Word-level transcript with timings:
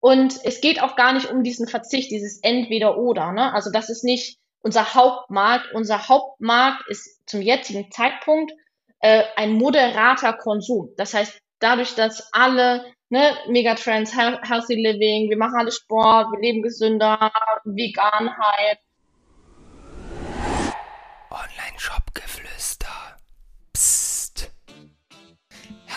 Und 0.00 0.38
es 0.44 0.60
geht 0.60 0.80
auch 0.82 0.96
gar 0.96 1.12
nicht 1.12 1.30
um 1.30 1.42
diesen 1.42 1.66
Verzicht, 1.66 2.10
dieses 2.10 2.40
Entweder-Oder. 2.42 3.32
Ne? 3.32 3.52
Also 3.52 3.70
das 3.70 3.90
ist 3.90 4.04
nicht 4.04 4.38
unser 4.60 4.94
Hauptmarkt. 4.94 5.72
Unser 5.74 6.08
Hauptmarkt 6.08 6.88
ist 6.88 7.20
zum 7.26 7.42
jetzigen 7.42 7.90
Zeitpunkt 7.90 8.52
äh, 9.00 9.24
ein 9.36 9.52
moderater 9.52 10.32
Konsum. 10.32 10.92
Das 10.96 11.14
heißt, 11.14 11.38
dadurch, 11.58 11.94
dass 11.94 12.32
alle 12.32 12.84
ne, 13.08 13.36
Megatrends, 13.48 14.16
Healthy 14.16 14.74
Living, 14.74 15.30
wir 15.30 15.36
machen 15.36 15.58
alle 15.58 15.72
Sport, 15.72 16.32
wir 16.32 16.40
leben 16.40 16.62
gesünder, 16.62 17.32
Veganheit. 17.64 18.78
Online-Shop-Geflüster. 21.30 23.16
Psst. 23.72 24.07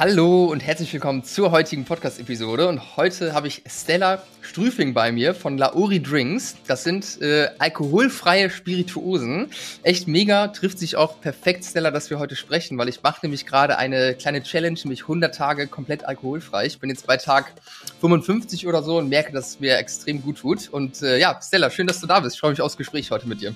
Hallo 0.01 0.45
und 0.45 0.61
herzlich 0.61 0.91
willkommen 0.93 1.23
zur 1.23 1.51
heutigen 1.51 1.85
Podcast-Episode. 1.85 2.67
Und 2.67 2.97
heute 2.97 3.35
habe 3.35 3.47
ich 3.47 3.61
Stella 3.67 4.23
Strüfing 4.41 4.95
bei 4.95 5.11
mir 5.11 5.35
von 5.35 5.59
Lauri 5.59 6.01
Drinks. 6.01 6.55
Das 6.65 6.83
sind 6.83 7.21
äh, 7.21 7.49
alkoholfreie 7.59 8.49
Spirituosen. 8.49 9.51
Echt 9.83 10.07
mega, 10.07 10.47
trifft 10.47 10.79
sich 10.79 10.95
auch 10.95 11.21
perfekt, 11.21 11.65
Stella, 11.65 11.91
dass 11.91 12.09
wir 12.09 12.17
heute 12.17 12.35
sprechen, 12.35 12.79
weil 12.79 12.89
ich 12.89 13.03
mache 13.03 13.19
nämlich 13.21 13.45
gerade 13.45 13.77
eine 13.77 14.15
kleine 14.15 14.41
Challenge, 14.41 14.79
nämlich 14.83 15.03
100 15.03 15.35
Tage 15.35 15.67
komplett 15.67 16.03
alkoholfrei. 16.03 16.65
Ich 16.65 16.79
bin 16.79 16.89
jetzt 16.89 17.05
bei 17.05 17.17
Tag 17.17 17.53
55 17.99 18.65
oder 18.65 18.81
so 18.81 18.97
und 18.97 19.07
merke, 19.07 19.31
dass 19.31 19.49
es 19.49 19.59
mir 19.59 19.77
extrem 19.77 20.23
gut 20.23 20.39
tut. 20.39 20.67
Und 20.69 21.03
äh, 21.03 21.19
ja, 21.19 21.39
Stella, 21.43 21.69
schön, 21.69 21.85
dass 21.85 22.01
du 22.01 22.07
da 22.07 22.21
bist. 22.21 22.37
Ich 22.37 22.39
freue 22.39 22.49
mich 22.49 22.61
aufs 22.61 22.75
Gespräch 22.75 23.11
heute 23.11 23.27
mit 23.27 23.41
dir. 23.41 23.53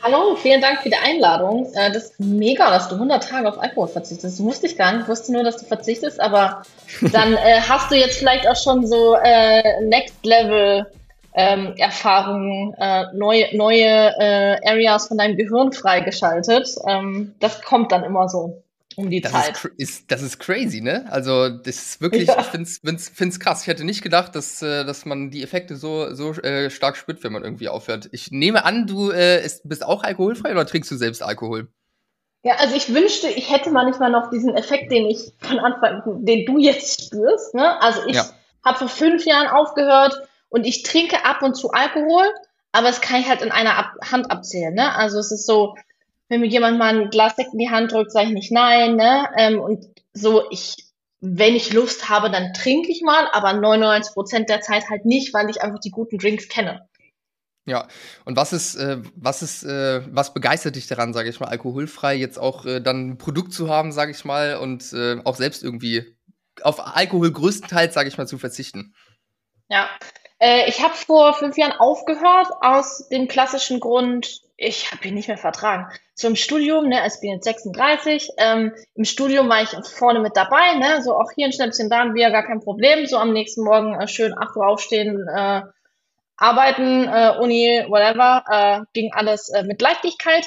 Hallo, 0.00 0.36
vielen 0.36 0.60
Dank 0.60 0.82
für 0.82 0.90
die 0.90 0.96
Einladung. 0.96 1.66
Äh, 1.74 1.90
das 1.92 2.10
ist 2.10 2.20
mega, 2.20 2.70
dass 2.70 2.88
du 2.88 2.94
100 2.94 3.28
Tage 3.28 3.48
auf 3.48 3.58
Alkohol 3.58 3.88
verzichtest. 3.88 4.38
Das 4.38 4.44
wusste 4.44 4.66
ich 4.66 4.76
gar 4.76 4.92
nicht. 4.92 5.02
Ich 5.02 5.08
wusste 5.08 5.32
nur, 5.32 5.42
dass 5.42 5.56
du 5.56 5.66
verzichtest, 5.66 6.20
aber 6.20 6.62
dann 7.12 7.34
äh, 7.34 7.60
hast 7.68 7.90
du 7.90 7.96
jetzt 7.96 8.18
vielleicht 8.18 8.46
auch 8.48 8.56
schon 8.56 8.86
so 8.86 9.16
äh, 9.16 9.82
Next 9.82 10.24
Level 10.24 10.86
ähm, 11.34 11.74
Erfahrungen, 11.76 12.74
äh, 12.78 13.06
neue, 13.12 13.56
neue 13.56 14.14
äh, 14.18 14.56
Areas 14.64 15.08
von 15.08 15.18
deinem 15.18 15.36
Gehirn 15.36 15.72
freigeschaltet. 15.72 16.76
Ähm, 16.86 17.34
das 17.40 17.62
kommt 17.62 17.90
dann 17.90 18.04
immer 18.04 18.28
so 18.28 18.62
um 18.98 19.10
die 19.10 19.20
das 19.20 19.32
Zeit. 19.32 19.64
Ist, 19.76 19.90
ist, 19.90 20.10
das 20.10 20.22
ist 20.22 20.38
crazy, 20.40 20.80
ne? 20.80 21.06
Also, 21.08 21.48
das 21.48 21.76
ist 21.76 22.00
wirklich, 22.00 22.26
ja. 22.26 22.40
ich 22.40 22.46
find's, 22.46 22.80
find's, 22.84 23.08
find's 23.08 23.38
krass. 23.38 23.62
Ich 23.62 23.68
hätte 23.68 23.84
nicht 23.84 24.02
gedacht, 24.02 24.34
dass, 24.34 24.60
äh, 24.60 24.84
dass 24.84 25.04
man 25.04 25.30
die 25.30 25.42
Effekte 25.42 25.76
so, 25.76 26.12
so 26.14 26.32
äh, 26.32 26.68
stark 26.68 26.96
spürt, 26.96 27.22
wenn 27.22 27.32
man 27.32 27.44
irgendwie 27.44 27.68
aufhört. 27.68 28.08
Ich 28.10 28.32
nehme 28.32 28.64
an, 28.64 28.88
du 28.88 29.10
äh, 29.10 29.44
ist, 29.44 29.68
bist 29.68 29.86
auch 29.86 30.02
alkoholfrei 30.02 30.50
oder 30.50 30.66
trinkst 30.66 30.90
du 30.90 30.96
selbst 30.96 31.22
Alkohol? 31.22 31.68
Ja, 32.42 32.56
also 32.56 32.74
ich 32.74 32.92
wünschte, 32.92 33.28
ich 33.28 33.52
hätte 33.52 33.70
manchmal 33.70 34.10
noch 34.10 34.30
diesen 34.30 34.56
Effekt, 34.56 34.90
den 34.90 35.06
ich 35.06 35.32
von 35.38 35.58
Anfang, 35.60 36.24
den 36.24 36.44
du 36.44 36.58
jetzt 36.58 37.04
spürst. 37.04 37.54
Ne? 37.54 37.80
Also 37.80 38.00
ich 38.06 38.16
ja. 38.16 38.26
habe 38.64 38.78
vor 38.78 38.88
fünf 38.88 39.24
Jahren 39.26 39.48
aufgehört 39.48 40.20
und 40.48 40.66
ich 40.66 40.82
trinke 40.82 41.24
ab 41.24 41.42
und 41.42 41.54
zu 41.54 41.70
Alkohol, 41.70 42.24
aber 42.72 42.88
es 42.88 43.00
kann 43.00 43.20
ich 43.20 43.28
halt 43.28 43.42
in 43.42 43.52
einer 43.52 43.76
ab 43.76 43.92
Hand 44.10 44.30
abzählen. 44.30 44.74
Ne? 44.74 44.94
Also 44.94 45.18
es 45.18 45.30
ist 45.30 45.46
so, 45.46 45.74
wenn 46.28 46.40
mir 46.40 46.48
jemand 46.48 46.78
mal 46.78 46.96
ein 46.96 47.10
Glas 47.10 47.36
Sekt 47.36 47.52
in 47.52 47.58
die 47.58 47.70
Hand 47.70 47.92
drückt, 47.92 48.12
sage 48.12 48.28
ich 48.28 48.34
nicht 48.34 48.52
nein, 48.52 48.96
ne? 48.96 49.28
Ähm, 49.36 49.60
und 49.60 49.84
so, 50.12 50.50
ich, 50.50 50.76
wenn 51.20 51.54
ich 51.54 51.72
Lust 51.72 52.08
habe, 52.08 52.30
dann 52.30 52.52
trinke 52.52 52.90
ich 52.90 53.02
mal, 53.02 53.28
aber 53.32 53.52
99 53.52 54.14
Prozent 54.14 54.48
der 54.48 54.60
Zeit 54.60 54.88
halt 54.90 55.04
nicht, 55.04 55.32
weil 55.34 55.50
ich 55.50 55.62
einfach 55.62 55.80
die 55.80 55.90
guten 55.90 56.18
Drinks 56.18 56.48
kenne. 56.48 56.88
Ja, 57.66 57.86
und 58.24 58.36
was 58.36 58.54
ist, 58.54 58.76
äh, 58.76 58.98
was 59.14 59.42
ist, 59.42 59.62
äh, 59.62 60.00
was 60.10 60.32
begeistert 60.32 60.76
dich 60.76 60.86
daran, 60.86 61.12
sage 61.12 61.28
ich 61.28 61.38
mal, 61.38 61.48
alkoholfrei 61.48 62.14
jetzt 62.14 62.38
auch 62.38 62.64
äh, 62.64 62.80
dann 62.80 63.10
ein 63.10 63.18
Produkt 63.18 63.52
zu 63.52 63.68
haben, 63.68 63.92
sage 63.92 64.10
ich 64.10 64.24
mal, 64.24 64.56
und 64.56 64.92
äh, 64.94 65.18
auch 65.24 65.36
selbst 65.36 65.62
irgendwie 65.62 66.16
auf 66.62 66.96
Alkohol 66.96 67.30
größtenteils, 67.30 67.92
sage 67.92 68.08
ich 68.08 68.16
mal, 68.16 68.26
zu 68.26 68.38
verzichten? 68.38 68.94
Ja, 69.68 69.88
äh, 70.38 70.68
ich 70.68 70.82
habe 70.82 70.94
vor 70.94 71.34
fünf 71.34 71.58
Jahren 71.58 71.72
aufgehört 71.72 72.48
aus 72.62 73.08
dem 73.08 73.28
klassischen 73.28 73.80
Grund, 73.80 74.40
ich 74.60 74.90
habe 74.90 75.06
ihn 75.06 75.14
nicht 75.14 75.28
mehr 75.28 75.38
vertragen. 75.38 75.86
So 76.14 76.26
im 76.26 76.34
Studium, 76.34 76.88
ne, 76.88 77.00
also 77.00 77.14
ich 77.14 77.20
bin 77.20 77.30
jetzt 77.30 77.44
36, 77.44 78.30
ähm, 78.38 78.74
im 78.96 79.04
Studium 79.04 79.48
war 79.48 79.62
ich 79.62 79.70
vorne 79.86 80.18
mit 80.18 80.36
dabei, 80.36 80.74
ne, 80.74 81.00
so 81.00 81.14
auch 81.14 81.30
hier 81.34 81.46
ein 81.46 81.52
Schnäppchen, 81.52 81.88
da 81.88 82.00
ein 82.00 82.12
Bier, 82.12 82.30
gar 82.30 82.42
kein 82.42 82.60
Problem, 82.60 83.06
so 83.06 83.18
am 83.18 83.32
nächsten 83.32 83.62
Morgen 83.62 83.98
äh, 83.98 84.08
schön 84.08 84.36
8 84.36 84.56
Uhr 84.56 84.66
aufstehen, 84.66 85.26
äh, 85.28 85.62
arbeiten, 86.36 87.04
äh, 87.04 87.38
Uni, 87.40 87.84
whatever, 87.88 88.44
äh, 88.50 88.80
ging 88.94 89.12
alles 89.12 89.48
äh, 89.50 89.62
mit 89.62 89.80
Leichtigkeit. 89.80 90.44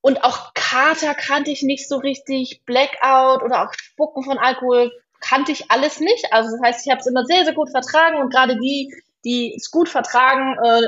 Und 0.00 0.22
auch 0.22 0.54
Kater 0.54 1.14
kannte 1.14 1.50
ich 1.50 1.62
nicht 1.62 1.88
so 1.88 1.96
richtig, 1.96 2.62
Blackout 2.64 3.42
oder 3.42 3.64
auch 3.64 3.72
Spucken 3.74 4.22
von 4.22 4.38
Alkohol 4.38 4.92
kannte 5.20 5.50
ich 5.50 5.70
alles 5.70 5.98
nicht. 5.98 6.32
Also 6.32 6.50
das 6.52 6.62
heißt, 6.62 6.86
ich 6.86 6.90
habe 6.90 7.00
es 7.00 7.06
immer 7.06 7.24
sehr, 7.24 7.44
sehr 7.44 7.54
gut 7.54 7.70
vertragen 7.70 8.20
und 8.20 8.32
gerade 8.32 8.56
die, 8.58 8.94
die 9.24 9.54
es 9.56 9.70
gut 9.70 9.88
vertragen, 9.88 10.56
äh, 10.64 10.82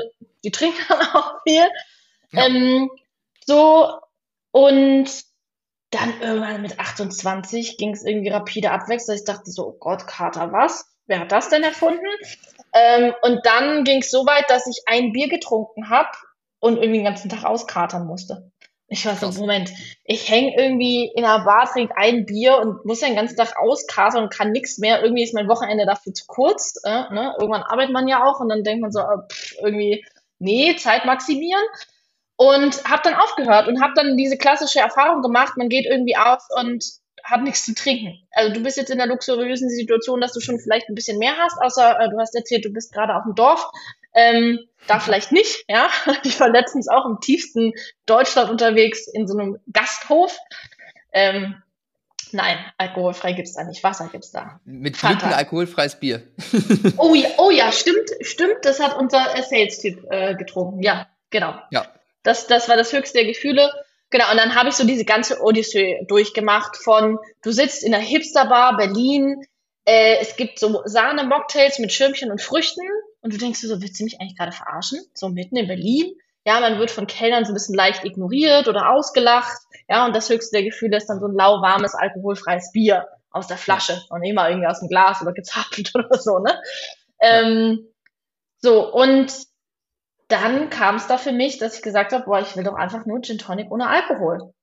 die 0.45 0.51
trinken 0.51 0.83
auch 1.13 1.41
viel. 1.45 1.65
Ja. 2.35 2.45
Ähm, 2.45 2.89
so, 3.45 3.99
und 4.51 5.09
dann 5.91 6.21
irgendwann 6.21 6.61
mit 6.61 6.79
28 6.79 7.77
ging 7.77 7.91
es 7.91 8.03
irgendwie 8.03 8.29
rapide 8.29 8.71
abwärts. 8.71 9.07
Ich 9.09 9.23
dachte 9.23 9.51
so, 9.51 9.67
oh 9.67 9.77
Gott, 9.79 10.07
Kater, 10.07 10.51
was? 10.51 10.85
Wer 11.07 11.19
hat 11.19 11.31
das 11.31 11.49
denn 11.49 11.63
erfunden? 11.63 12.05
Ähm, 12.73 13.13
und 13.21 13.45
dann 13.45 13.83
ging 13.83 13.99
es 13.99 14.11
so 14.11 14.25
weit, 14.25 14.49
dass 14.49 14.67
ich 14.67 14.83
ein 14.87 15.11
Bier 15.11 15.29
getrunken 15.29 15.89
habe 15.89 16.09
und 16.59 16.77
irgendwie 16.77 16.97
den 16.97 17.05
ganzen 17.05 17.29
Tag 17.29 17.45
auskatern 17.45 18.07
musste. 18.07 18.51
Ich 18.87 19.05
war 19.05 19.15
so, 19.15 19.31
Moment, 19.39 19.71
ich 20.03 20.29
hänge 20.29 20.55
irgendwie 20.57 21.11
in 21.15 21.23
einer 21.23 21.43
Bar, 21.43 21.69
trinke 21.71 21.95
ein 21.97 22.25
Bier 22.25 22.57
und 22.59 22.85
muss 22.85 22.99
den 22.99 23.15
ganzen 23.15 23.35
Tag 23.35 23.57
auskatern 23.57 24.23
und 24.23 24.33
kann 24.33 24.51
nichts 24.51 24.77
mehr. 24.77 25.01
Irgendwie 25.03 25.23
ist 25.23 25.33
mein 25.33 25.47
Wochenende 25.47 25.85
dafür 25.85 26.13
zu 26.13 26.25
kurz. 26.27 26.75
Äh, 26.83 27.13
ne? 27.13 27.35
Irgendwann 27.39 27.63
arbeitet 27.63 27.93
man 27.93 28.07
ja 28.07 28.25
auch 28.25 28.39
und 28.39 28.49
dann 28.49 28.63
denkt 28.63 28.81
man 28.81 28.91
so, 28.91 28.99
äh, 28.99 29.17
pff, 29.31 29.55
irgendwie, 29.61 30.05
nee, 30.39 30.75
Zeit 30.75 31.05
maximieren 31.05 31.63
und 32.37 32.83
habe 32.83 33.01
dann 33.03 33.15
aufgehört 33.15 33.67
und 33.67 33.81
habe 33.81 33.93
dann 33.95 34.17
diese 34.17 34.37
klassische 34.37 34.79
Erfahrung 34.79 35.21
gemacht, 35.21 35.57
man 35.57 35.69
geht 35.69 35.85
irgendwie 35.85 36.17
aus 36.17 36.47
und 36.59 36.83
hat 37.23 37.41
nichts 37.41 37.65
zu 37.65 37.73
trinken. 37.73 38.19
Also 38.31 38.53
du 38.53 38.61
bist 38.61 38.77
jetzt 38.77 38.91
in 38.91 38.99
der 38.99 39.07
luxuriösen 39.07 39.69
Situation, 39.69 40.21
dass 40.21 40.33
du 40.33 40.39
schon 40.39 40.59
vielleicht 40.59 40.89
ein 40.89 40.95
bisschen 40.95 41.17
mehr 41.17 41.35
hast, 41.37 41.57
außer 41.59 41.99
äh, 41.99 42.09
du 42.09 42.19
hast 42.19 42.35
erzählt, 42.35 42.65
du 42.65 42.69
bist 42.69 42.93
gerade 42.93 43.15
auf 43.15 43.23
dem 43.23 43.35
Dorf. 43.35 43.67
Ähm, 44.13 44.59
da 44.87 44.99
vielleicht 44.99 45.31
nicht, 45.31 45.65
ja. 45.67 45.89
Ich 46.23 46.39
war 46.39 46.49
letztens 46.49 46.87
auch 46.87 47.05
im 47.05 47.19
tiefsten 47.19 47.73
Deutschland 48.05 48.49
unterwegs 48.49 49.07
in 49.07 49.27
so 49.27 49.37
einem 49.37 49.57
Gasthof. 49.73 50.37
Ähm, 51.11 51.61
nein, 52.31 52.57
alkoholfrei 52.77 53.33
gibt's 53.33 53.53
da 53.53 53.63
nicht. 53.63 53.83
Wasser 53.83 54.07
gibt's 54.11 54.31
da. 54.31 54.59
Mit 54.63 55.03
ein 55.03 55.21
alkoholfreies 55.21 55.99
Bier. 55.99 56.21
oh, 56.97 57.15
ja, 57.15 57.29
oh 57.37 57.49
ja, 57.49 57.71
stimmt, 57.71 58.09
stimmt. 58.21 58.59
Das 58.63 58.79
hat 58.79 58.95
unser 58.97 59.25
Sales-Typ 59.41 60.05
äh, 60.11 60.35
getrunken. 60.35 60.83
Ja, 60.83 61.07
genau. 61.31 61.55
Ja, 61.71 61.85
das, 62.25 62.47
das 62.47 62.67
war 62.67 62.75
das 62.75 62.91
höchste 62.91 63.19
der 63.19 63.27
Gefühle. 63.27 63.71
Genau, 64.09 64.29
und 64.31 64.37
dann 64.37 64.55
habe 64.55 64.69
ich 64.69 64.75
so 64.75 64.85
diese 64.85 65.05
ganze 65.05 65.41
Odyssee 65.41 66.05
durchgemacht 66.07 66.77
von, 66.77 67.17
du 67.43 67.51
sitzt 67.51 67.83
in 67.83 67.93
einer 67.93 68.03
Hipsterbar 68.03 68.77
Berlin, 68.77 69.45
äh, 69.85 70.17
es 70.19 70.35
gibt 70.35 70.59
so 70.59 70.81
Sahne-Mocktails 70.85 71.79
mit 71.79 71.91
Schirmchen 71.93 72.31
und 72.31 72.41
Früchten 72.41 72.85
und 73.21 73.33
du 73.33 73.37
denkst 73.37 73.59
so, 73.59 73.81
willst 73.81 73.99
du 73.99 74.03
mich 74.03 74.19
eigentlich 74.19 74.37
gerade 74.37 74.51
verarschen? 74.51 74.99
So 75.13 75.29
mitten 75.29 75.57
in 75.57 75.67
Berlin? 75.67 76.13
Ja, 76.45 76.59
man 76.59 76.79
wird 76.79 76.91
von 76.91 77.07
Kellnern 77.07 77.45
so 77.45 77.51
ein 77.51 77.55
bisschen 77.55 77.75
leicht 77.75 78.03
ignoriert 78.05 78.67
oder 78.67 78.91
ausgelacht. 78.91 79.57
Ja, 79.89 80.05
und 80.05 80.15
das 80.15 80.29
höchste 80.29 80.57
der 80.57 80.63
Gefühle 80.63 80.97
ist 80.97 81.07
dann 81.07 81.19
so 81.19 81.27
ein 81.27 81.35
lauwarmes, 81.35 81.95
alkoholfreies 81.95 82.71
Bier 82.71 83.07
aus 83.31 83.47
der 83.47 83.57
Flasche 83.57 84.01
und 84.09 84.23
immer 84.23 84.49
irgendwie 84.49 84.67
aus 84.67 84.79
dem 84.79 84.87
Glas 84.87 85.21
oder 85.21 85.33
gezapft 85.33 85.91
oder 85.95 86.17
so, 86.19 86.39
ne? 86.39 86.59
Ähm, 87.19 87.87
so, 88.59 88.91
und 88.93 89.31
dann 90.27 90.69
kam 90.69 90.95
es 90.95 91.07
da 91.07 91.17
für 91.17 91.31
mich, 91.31 91.57
dass 91.57 91.75
ich 91.75 91.81
gesagt 91.81 92.11
habe, 92.13 92.25
boah, 92.25 92.39
ich 92.39 92.55
will 92.55 92.63
doch 92.63 92.75
einfach 92.75 93.05
nur 93.05 93.21
Gin 93.21 93.37
Tonic 93.37 93.71
ohne 93.71 93.87
Alkohol. 93.87 94.53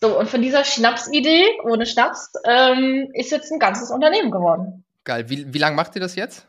So, 0.00 0.18
und 0.18 0.28
von 0.28 0.42
dieser 0.42 0.64
Schnapsidee 0.64 1.58
ohne 1.64 1.86
Schnaps 1.86 2.32
ähm, 2.44 3.10
ist 3.14 3.30
jetzt 3.30 3.50
ein 3.50 3.58
ganzes 3.58 3.90
Unternehmen 3.90 4.30
geworden. 4.30 4.84
Geil. 5.04 5.28
Wie, 5.28 5.52
wie 5.52 5.58
lange 5.58 5.76
macht 5.76 5.94
ihr 5.94 6.00
das 6.00 6.16
jetzt? 6.16 6.46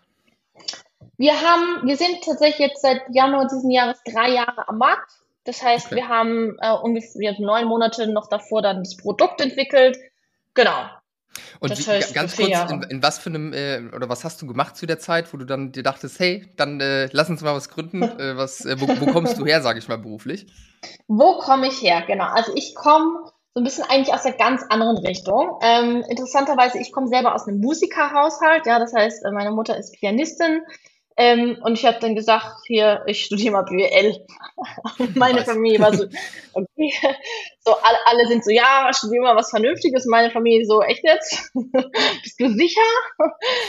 Wir 1.18 1.34
haben, 1.42 1.88
wir 1.88 1.98
sind 1.98 2.24
tatsächlich 2.24 2.70
jetzt 2.70 2.82
seit 2.82 3.02
Januar 3.10 3.48
diesen 3.48 3.72
Jahres 3.72 4.02
drei 4.04 4.30
Jahre 4.32 4.68
am 4.68 4.78
Markt. 4.78 5.12
Das 5.46 5.64
heißt, 5.64 5.88
okay. 5.88 5.96
wir 5.96 6.10
haben 6.10 6.58
äh, 6.60 6.74
ungefähr 6.74 7.36
neun 7.40 7.66
Monate 7.66 8.08
noch 8.08 8.28
davor 8.28 8.62
dann 8.62 8.84
das 8.84 8.98
Produkt 8.98 9.40
entwickelt. 9.40 9.98
Genau. 10.54 10.90
Und 11.60 11.78
wie, 11.78 12.14
ganz 12.14 12.36
kurz, 12.36 12.72
in, 12.72 12.84
in, 12.84 13.04
was 13.04 13.18
für 13.18 13.30
einem, 13.30 13.54
äh, 13.54 13.82
oder 13.96 14.10
was 14.10 14.24
hast 14.24 14.42
du 14.42 14.48
gemacht 14.48 14.76
zu 14.76 14.86
der 14.86 15.00
Zeit, 15.00 15.32
wo 15.34 15.38
du 15.38 15.46
dann 15.46 15.72
dir 15.72 15.84
dachtest, 15.84 16.20
hey, 16.20 16.48
dann 16.56 16.80
äh, 16.82 17.10
lass 17.12 17.30
uns 17.30 17.42
mal 17.42 17.56
was 17.56 17.70
gründen. 17.70 18.02
äh, 18.20 18.38
was, 18.38 18.66
äh, 18.66 18.80
wo, 18.80 18.88
wo, 18.88 19.12
kommst 19.12 19.38
du 19.38 19.46
her, 19.46 19.62
sage 19.62 19.80
ich 19.80 19.88
mal, 19.88 19.98
beruflich? 19.98 20.48
Wo 21.08 21.38
komme 21.40 21.68
ich 21.68 21.82
her? 21.82 22.04
Genau. 22.06 22.26
Also 22.26 22.52
ich 22.56 22.76
komme 22.76 23.32
so 23.54 23.62
ein 23.62 23.64
bisschen 23.64 23.86
eigentlich 23.90 24.14
aus 24.14 24.24
der 24.24 24.34
ganz 24.34 24.64
anderen 24.70 24.98
Richtung. 24.98 25.60
Ähm, 25.64 26.04
interessanterweise, 26.08 26.78
ich 26.80 26.92
komme 26.92 27.08
selber 27.08 27.34
aus 27.34 27.48
einem 27.48 27.60
Musikerhaushalt, 27.60 28.68
ja, 28.68 28.78
das 28.78 28.94
heißt, 28.94 29.26
äh, 29.26 29.32
meine 29.32 29.52
Mutter 29.52 29.76
ist 29.76 29.94
Pianistin. 29.94 30.62
Ähm, 31.18 31.58
und 31.64 31.74
ich 31.74 31.86
habe 31.86 31.98
dann 32.00 32.16
gesagt, 32.16 32.62
hier, 32.68 33.04
ich 33.08 33.26
studiere 33.26 33.54
mal 33.54 33.64
BWL. 33.64 34.24
meine 35.16 35.44
Familie 35.44 35.80
war 35.80 35.94
so, 35.94 36.06
okay. 36.54 36.94
So, 37.62 37.74
alle, 37.74 37.98
alle 38.06 38.28
sind 38.28 38.46
so, 38.46 38.52
ja, 38.52 38.92
studiere 38.94 39.24
mal 39.24 39.36
was 39.36 39.50
Vernünftiges. 39.50 40.06
Meine 40.06 40.32
Familie 40.32 40.66
so, 40.66 40.82
echt 40.82 41.04
jetzt? 41.04 41.52
Bist 42.24 42.40
du 42.40 42.54
sicher? 42.54 42.82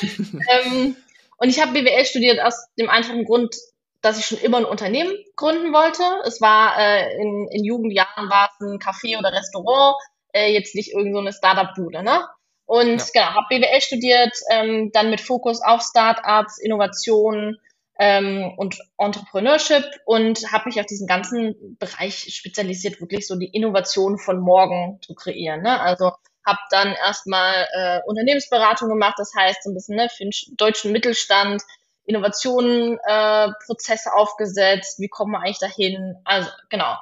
ähm, 0.50 0.96
Und 1.38 1.48
ich 1.48 1.60
habe 1.60 1.72
BWL 1.72 2.04
studiert 2.04 2.40
aus 2.40 2.66
dem 2.78 2.90
einfachen 2.90 3.24
Grund, 3.24 3.54
dass 4.02 4.18
ich 4.18 4.26
schon 4.26 4.38
immer 4.38 4.58
ein 4.58 4.64
Unternehmen 4.64 5.12
gründen 5.36 5.72
wollte. 5.72 6.02
Es 6.24 6.40
war 6.40 6.78
äh, 6.78 7.14
in, 7.20 7.48
in 7.50 7.64
Jugendjahren 7.64 8.28
war 8.28 8.50
es 8.52 8.60
ein 8.60 8.78
Café 8.78 9.18
oder 9.18 9.32
Restaurant, 9.32 9.96
äh, 10.32 10.52
jetzt 10.52 10.74
nicht 10.74 10.92
irgendeine 10.92 11.32
so 11.32 11.38
Startup-Bude, 11.38 12.02
ne? 12.02 12.26
Und 12.68 12.98
ja. 12.98 13.06
genau, 13.14 13.26
habe 13.34 13.46
BWL 13.48 13.80
studiert, 13.80 14.32
ähm, 14.50 14.90
dann 14.92 15.08
mit 15.08 15.22
Fokus 15.22 15.62
auf 15.62 15.82
Startups, 15.82 16.58
Innovation 16.58 17.56
ähm, 17.98 18.52
und 18.58 18.76
Entrepreneurship 18.98 19.84
und 20.04 20.52
habe 20.52 20.68
mich 20.68 20.78
auf 20.78 20.84
diesen 20.84 21.06
ganzen 21.06 21.78
Bereich 21.78 22.26
spezialisiert, 22.28 23.00
wirklich 23.00 23.26
so 23.26 23.36
die 23.36 23.48
Innovation 23.54 24.18
von 24.18 24.38
morgen 24.38 25.00
zu 25.00 25.14
kreieren. 25.14 25.62
Ne? 25.62 25.80
Also 25.80 26.12
habe 26.44 26.58
dann 26.68 26.92
erstmal 26.92 27.66
äh, 27.72 28.00
Unternehmensberatung 28.04 28.90
gemacht, 28.90 29.14
das 29.16 29.32
heißt 29.34 29.62
so 29.62 29.70
ein 29.70 29.74
bisschen 29.74 29.96
ne, 29.96 30.10
für 30.14 30.24
den 30.24 30.32
deutschen 30.58 30.92
Mittelstand 30.92 31.62
Innovationen, 32.04 32.98
äh, 33.02 33.48
Prozesse 33.64 34.12
aufgesetzt, 34.12 34.98
wie 34.98 35.08
kommen 35.08 35.32
wir 35.32 35.40
eigentlich 35.40 35.58
dahin? 35.58 36.16
Also 36.24 36.50
genau. 36.68 36.96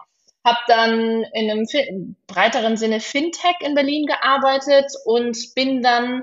Habe 0.47 0.59
dann 0.69 1.25
in 1.33 1.51
einem 1.51 1.67
fin 1.67 2.17
breiteren 2.29 2.77
Sinne 2.77 3.01
Fintech 3.01 3.57
in 3.61 3.75
Berlin 3.75 4.07
gearbeitet 4.07 4.93
und 5.05 5.37
bin 5.57 5.83
dann 5.83 6.23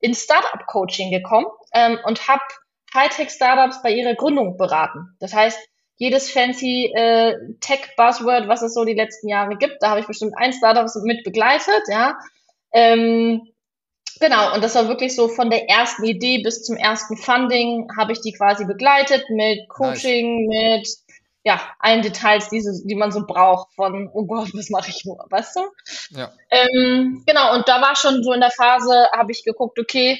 in 0.00 0.14
Startup-Coaching 0.14 1.10
gekommen 1.10 1.46
ähm, 1.72 1.98
und 2.04 2.28
habe 2.28 2.42
Hightech-Startups 2.94 3.82
bei 3.82 3.90
ihrer 3.90 4.14
Gründung 4.14 4.56
beraten. 4.56 5.16
Das 5.18 5.34
heißt, 5.34 5.58
jedes 5.96 6.30
fancy 6.30 6.92
äh, 6.94 7.34
Tech-Buzzword, 7.60 8.46
was 8.48 8.62
es 8.62 8.74
so 8.74 8.84
die 8.84 8.94
letzten 8.94 9.28
Jahre 9.28 9.56
gibt, 9.56 9.82
da 9.82 9.90
habe 9.90 10.00
ich 10.00 10.06
bestimmt 10.06 10.34
ein 10.36 10.52
Startup 10.52 10.88
mit 11.02 11.24
begleitet, 11.24 11.82
ja. 11.88 12.16
Ähm, 12.72 13.54
Genau, 14.20 14.54
und 14.54 14.62
das 14.62 14.76
war 14.76 14.88
wirklich 14.88 15.16
so 15.16 15.28
von 15.28 15.50
der 15.50 15.68
ersten 15.68 16.04
Idee 16.04 16.38
bis 16.38 16.62
zum 16.62 16.76
ersten 16.76 17.16
Funding 17.16 17.88
habe 17.96 18.12
ich 18.12 18.20
die 18.20 18.32
quasi 18.32 18.64
begleitet 18.64 19.24
mit 19.28 19.68
Coaching, 19.68 20.46
nice. 20.46 20.78
mit 20.78 20.88
ja, 21.44 21.60
allen 21.78 22.00
Details, 22.00 22.48
die, 22.48 22.62
die 22.84 22.94
man 22.94 23.12
so 23.12 23.26
braucht 23.26 23.74
von, 23.74 24.10
oh 24.12 24.24
Gott, 24.24 24.54
was 24.54 24.70
mache 24.70 24.88
ich 24.88 25.04
nur, 25.04 25.24
weißt 25.28 25.56
du? 25.56 25.60
Ja. 26.18 26.32
Ähm, 26.50 27.22
genau, 27.26 27.54
und 27.54 27.68
da 27.68 27.82
war 27.82 27.94
schon 27.96 28.24
so 28.24 28.32
in 28.32 28.40
der 28.40 28.50
Phase, 28.50 29.08
habe 29.12 29.30
ich 29.30 29.44
geguckt, 29.44 29.78
okay, 29.78 30.18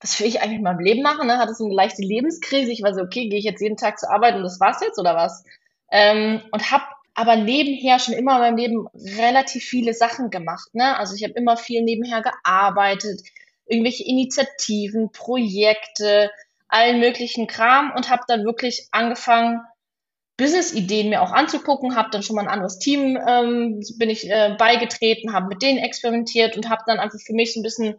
was 0.00 0.18
will 0.18 0.26
ich 0.26 0.42
eigentlich 0.42 0.58
in 0.58 0.64
meinem 0.64 0.80
Leben 0.80 1.02
machen? 1.02 1.28
Ne? 1.28 1.38
Hatte 1.38 1.54
so 1.54 1.64
eine 1.64 1.74
leichte 1.74 2.02
Lebenskrise. 2.02 2.72
Ich 2.72 2.82
war 2.82 2.92
so, 2.92 3.00
okay, 3.00 3.28
gehe 3.28 3.38
ich 3.38 3.44
jetzt 3.44 3.62
jeden 3.62 3.76
Tag 3.76 3.98
zur 3.98 4.10
Arbeit 4.10 4.34
und 4.34 4.42
das 4.42 4.60
war's 4.60 4.80
jetzt 4.82 4.98
oder 4.98 5.14
was? 5.14 5.44
Ähm, 5.90 6.42
und 6.50 6.70
habe 6.70 6.84
aber 7.14 7.36
nebenher 7.36 8.00
schon 8.00 8.14
immer 8.14 8.34
in 8.34 8.40
meinem 8.40 8.56
Leben 8.56 8.88
relativ 9.16 9.64
viele 9.64 9.94
Sachen 9.94 10.30
gemacht. 10.30 10.74
Ne? 10.74 10.98
Also 10.98 11.14
ich 11.14 11.22
habe 11.22 11.34
immer 11.34 11.56
viel 11.56 11.82
nebenher 11.82 12.20
gearbeitet, 12.20 13.20
irgendwelche 13.66 14.04
Initiativen, 14.04 15.12
Projekte, 15.12 16.30
allen 16.68 16.98
möglichen 16.98 17.46
Kram 17.46 17.92
und 17.96 18.10
habe 18.10 18.24
dann 18.26 18.44
wirklich 18.44 18.88
angefangen, 18.90 19.60
Business-Ideen 20.36 21.10
mir 21.10 21.22
auch 21.22 21.30
anzugucken, 21.30 21.96
habe 21.96 22.10
dann 22.10 22.22
schon 22.22 22.36
mal 22.36 22.42
ein 22.42 22.48
anderes 22.48 22.78
Team, 22.78 23.16
ähm, 23.26 23.80
bin 23.98 24.10
ich 24.10 24.28
äh, 24.28 24.56
beigetreten, 24.58 25.32
habe 25.32 25.46
mit 25.46 25.62
denen 25.62 25.78
experimentiert 25.78 26.56
und 26.56 26.68
habe 26.68 26.82
dann 26.86 26.98
einfach 26.98 27.20
für 27.20 27.34
mich 27.34 27.54
so 27.54 27.60
ein 27.60 27.62
bisschen 27.62 27.96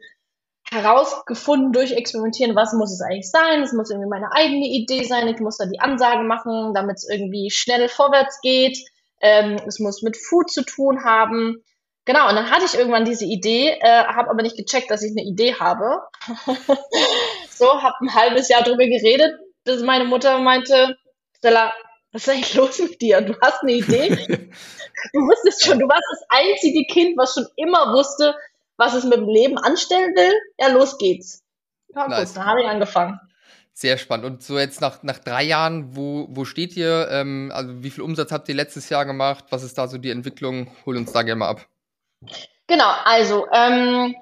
herausgefunden 0.69 1.71
durch 1.71 1.91
Experimentieren, 1.91 2.55
was 2.55 2.73
muss 2.73 2.91
es 2.91 3.01
eigentlich 3.01 3.29
sein. 3.29 3.61
Es 3.61 3.73
muss 3.73 3.91
irgendwie 3.91 4.09
meine 4.09 4.31
eigene 4.31 4.65
Idee 4.65 5.03
sein. 5.03 5.27
Ich 5.27 5.39
muss 5.39 5.57
da 5.57 5.65
die 5.65 5.79
Ansage 5.79 6.23
machen, 6.23 6.73
damit 6.73 6.97
es 6.97 7.07
irgendwie 7.09 7.51
schnell 7.51 7.87
vorwärts 7.87 8.41
geht. 8.41 8.79
Ähm, 9.21 9.57
es 9.67 9.79
muss 9.79 10.01
mit 10.01 10.17
Food 10.17 10.51
zu 10.51 10.63
tun 10.63 11.03
haben. 11.03 11.63
Genau, 12.05 12.29
und 12.29 12.35
dann 12.35 12.51
hatte 12.51 12.65
ich 12.65 12.75
irgendwann 12.75 13.05
diese 13.05 13.25
Idee, 13.25 13.77
äh, 13.79 14.03
habe 14.05 14.29
aber 14.29 14.43
nicht 14.43 14.57
gecheckt, 14.57 14.91
dass 14.91 15.01
ich 15.01 15.11
eine 15.11 15.23
Idee 15.23 15.55
habe. 15.55 16.01
so, 17.49 17.81
habe 17.81 17.95
ein 18.01 18.13
halbes 18.13 18.47
Jahr 18.47 18.63
drüber 18.63 18.85
geredet, 18.85 19.39
bis 19.63 19.81
meine 19.81 20.05
Mutter 20.05 20.39
meinte, 20.39 20.97
Stella, 21.37 21.73
was 22.15 22.27
ist 22.27 22.29
eigentlich 22.29 22.53
los 22.53 22.79
mit 22.79 23.01
dir? 23.01 23.19
Du 23.19 23.35
hast 23.41 23.61
eine 23.61 23.73
Idee. 23.73 24.07
du 25.13 25.19
wusstest 25.19 25.65
schon, 25.65 25.79
du 25.79 25.85
warst 25.85 26.03
das 26.11 26.25
einzige 26.29 26.85
Kind, 26.85 27.17
was 27.17 27.33
schon 27.33 27.45
immer 27.57 27.91
wusste, 27.91 28.33
was 28.77 28.93
es 28.93 29.03
mit 29.03 29.17
dem 29.17 29.27
Leben 29.27 29.57
anstellen 29.57 30.15
will. 30.15 30.31
Ja, 30.57 30.69
los 30.69 30.97
geht's. 30.97 31.43
Ja, 31.93 32.07
nice. 32.07 32.29
gut, 32.29 32.37
dann 32.37 32.45
habe 32.45 32.61
ich 32.61 32.67
angefangen. 32.69 33.19
Sehr 33.73 33.97
spannend. 33.97 34.25
Und 34.25 34.43
so 34.43 34.57
jetzt 34.57 34.79
nach, 34.79 35.03
nach 35.03 35.19
drei 35.19 35.43
Jahren, 35.43 35.97
wo, 35.97 36.27
wo 36.29 36.45
steht 36.45 36.77
ihr? 36.77 37.09
Ähm, 37.11 37.51
also 37.53 37.83
wie 37.83 37.89
viel 37.89 38.03
Umsatz 38.03 38.31
habt 38.31 38.47
ihr 38.47 38.55
letztes 38.55 38.87
Jahr 38.87 39.05
gemacht? 39.05 39.43
Was 39.49 39.63
ist 39.63 39.77
da 39.77 39.89
so 39.89 39.97
die 39.97 40.11
Entwicklung? 40.11 40.71
Hol 40.85 40.95
uns 40.95 41.11
da 41.11 41.21
gerne 41.21 41.39
mal 41.39 41.49
ab. 41.49 41.67
Genau, 42.67 42.91
also 43.03 43.45
ähm, 43.51 44.15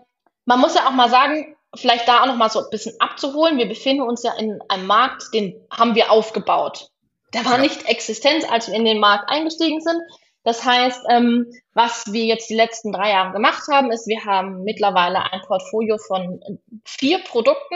man 0.46 0.60
muss 0.60 0.74
ja 0.74 0.88
auch 0.88 0.94
mal 0.94 1.12
sagen, 1.12 1.56
vielleicht 1.76 2.08
da 2.08 2.24
auch 2.24 2.26
noch 2.26 2.38
mal 2.38 2.50
so 2.50 2.58
ein 2.58 2.72
bisschen 2.72 2.96
abzuholen. 3.00 3.60
Wir 3.60 3.68
befinden 3.68 4.02
uns 4.02 4.24
ja 4.24 4.34
in 4.34 4.60
einem 4.68 4.88
Markt, 4.88 5.32
den 5.32 5.54
haben 5.70 5.94
wir 5.94 6.10
aufgebaut. 6.10 6.90
Der 7.34 7.46
war 7.46 7.58
ja. 7.58 7.62
nicht 7.62 7.86
existent, 7.86 8.50
als 8.52 8.68
wir 8.68 8.76
in 8.76 8.86
den 8.86 9.00
Markt 9.00 9.30
eingestiegen 9.30 9.82
sind. 9.82 10.02
Das 10.44 10.66
heißt, 10.66 11.06
ähm, 11.10 11.52
was 11.74 12.12
wir 12.12 12.26
jetzt 12.26 12.50
die 12.50 12.56
letzten 12.56 12.92
drei 12.92 13.12
Jahre 13.12 13.32
gemacht 13.32 13.64
haben, 13.72 13.92
ist, 13.92 14.08
wir 14.08 14.26
haben 14.26 14.64
mittlerweile 14.64 15.32
ein 15.32 15.42
Portfolio 15.48 15.98
von 15.98 16.42
vier 16.84 17.20
Produkten. 17.24 17.76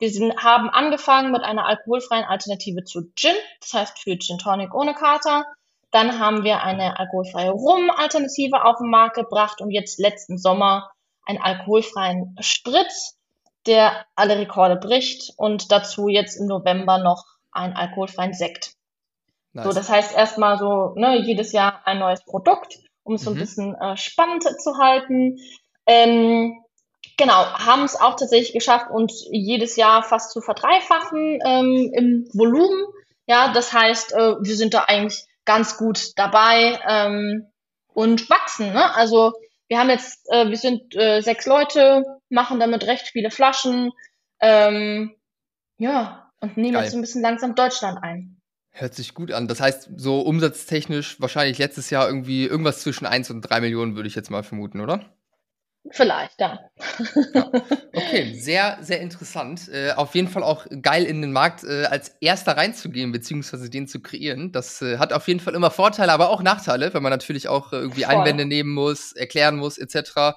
Wir 0.00 0.10
sind, 0.10 0.36
haben 0.36 0.68
angefangen 0.68 1.32
mit 1.32 1.42
einer 1.42 1.66
alkoholfreien 1.66 2.24
Alternative 2.24 2.84
zu 2.84 3.12
Gin, 3.14 3.34
das 3.60 3.72
heißt 3.72 3.98
für 3.98 4.18
Gin 4.18 4.38
Tonic 4.38 4.74
ohne 4.74 4.94
Kater. 4.94 5.46
Dann 5.90 6.18
haben 6.18 6.44
wir 6.44 6.62
eine 6.62 6.98
alkoholfreie 6.98 7.50
Rum-Alternative 7.50 8.64
auf 8.64 8.78
den 8.78 8.90
Markt 8.90 9.14
gebracht 9.16 9.60
und 9.60 9.70
jetzt 9.70 9.98
letzten 9.98 10.38
Sommer 10.38 10.90
einen 11.24 11.40
alkoholfreien 11.40 12.36
Spritz, 12.40 13.16
der 13.66 14.06
alle 14.14 14.38
Rekorde 14.38 14.76
bricht 14.76 15.32
und 15.36 15.72
dazu 15.72 16.08
jetzt 16.08 16.36
im 16.36 16.46
November 16.46 16.98
noch 16.98 17.24
einen 17.52 17.74
alkoholfreien 17.74 18.34
Sekt. 18.34 18.77
Nice. 19.58 19.66
So, 19.66 19.72
das 19.72 19.88
heißt 19.88 20.16
erstmal 20.16 20.58
so, 20.58 20.94
ne, 20.94 21.18
jedes 21.18 21.52
Jahr 21.52 21.82
ein 21.84 21.98
neues 21.98 22.24
Produkt, 22.24 22.78
um 23.02 23.14
es 23.14 23.22
so 23.22 23.30
ein 23.30 23.36
mhm. 23.36 23.40
bisschen 23.40 23.74
äh, 23.74 23.96
spannend 23.96 24.44
zu 24.44 24.78
halten. 24.78 25.38
Ähm, 25.86 26.62
genau, 27.16 27.44
haben 27.44 27.82
es 27.82 27.96
auch 27.96 28.14
tatsächlich 28.16 28.52
geschafft, 28.52 28.90
uns 28.90 29.26
jedes 29.30 29.76
Jahr 29.76 30.02
fast 30.02 30.30
zu 30.30 30.40
verdreifachen 30.40 31.40
ähm, 31.44 31.90
im 31.92 32.28
Volumen. 32.32 32.86
Ja, 33.26 33.52
das 33.52 33.72
heißt, 33.72 34.12
äh, 34.12 34.36
wir 34.40 34.56
sind 34.56 34.74
da 34.74 34.84
eigentlich 34.84 35.24
ganz 35.44 35.76
gut 35.76 36.12
dabei 36.16 36.78
ähm, 36.88 37.48
und 37.88 38.30
wachsen. 38.30 38.72
Ne? 38.72 38.94
Also 38.94 39.32
wir 39.66 39.78
haben 39.78 39.90
jetzt, 39.90 40.26
äh, 40.30 40.48
wir 40.48 40.56
sind 40.56 40.94
äh, 40.94 41.20
sechs 41.20 41.46
Leute, 41.46 42.04
machen 42.28 42.60
damit 42.60 42.86
recht 42.86 43.08
viele 43.08 43.30
Flaschen, 43.30 43.92
ähm, 44.40 45.16
ja, 45.78 46.30
und 46.40 46.56
nehmen 46.56 46.74
Geil. 46.74 46.84
jetzt 46.84 46.94
ein 46.94 47.00
bisschen 47.00 47.22
langsam 47.22 47.54
Deutschland 47.54 47.98
ein. 48.02 48.37
Hört 48.70 48.94
sich 48.94 49.14
gut 49.14 49.32
an. 49.32 49.48
Das 49.48 49.60
heißt, 49.60 49.90
so 49.96 50.20
umsatztechnisch 50.20 51.20
wahrscheinlich 51.20 51.58
letztes 51.58 51.90
Jahr 51.90 52.06
irgendwie 52.06 52.46
irgendwas 52.46 52.80
zwischen 52.80 53.06
1 53.06 53.30
und 53.30 53.42
3 53.42 53.60
Millionen, 53.60 53.96
würde 53.96 54.08
ich 54.08 54.14
jetzt 54.14 54.30
mal 54.30 54.42
vermuten, 54.42 54.80
oder? 54.80 55.04
Vielleicht, 55.90 56.40
ja. 56.40 56.58
ja. 57.34 57.50
Okay, 57.92 58.34
sehr, 58.34 58.78
sehr 58.80 59.00
interessant. 59.00 59.68
Äh, 59.68 59.92
auf 59.92 60.14
jeden 60.14 60.28
Fall 60.28 60.42
auch 60.42 60.66
geil 60.82 61.04
in 61.04 61.22
den 61.22 61.32
Markt 61.32 61.64
äh, 61.64 61.84
als 61.84 62.10
erster 62.20 62.56
reinzugehen, 62.56 63.12
beziehungsweise 63.12 63.70
den 63.70 63.88
zu 63.88 64.00
kreieren. 64.00 64.52
Das 64.52 64.82
äh, 64.82 64.98
hat 64.98 65.12
auf 65.12 65.26
jeden 65.28 65.40
Fall 65.40 65.54
immer 65.54 65.70
Vorteile, 65.70 66.12
aber 66.12 66.30
auch 66.30 66.42
Nachteile, 66.42 66.92
wenn 66.92 67.02
man 67.02 67.10
natürlich 67.10 67.48
auch 67.48 67.72
äh, 67.72 67.76
irgendwie 67.76 68.04
Voll. 68.04 68.16
Einwände 68.16 68.44
nehmen 68.44 68.74
muss, 68.74 69.12
erklären 69.12 69.56
muss, 69.56 69.78
etc. 69.78 70.36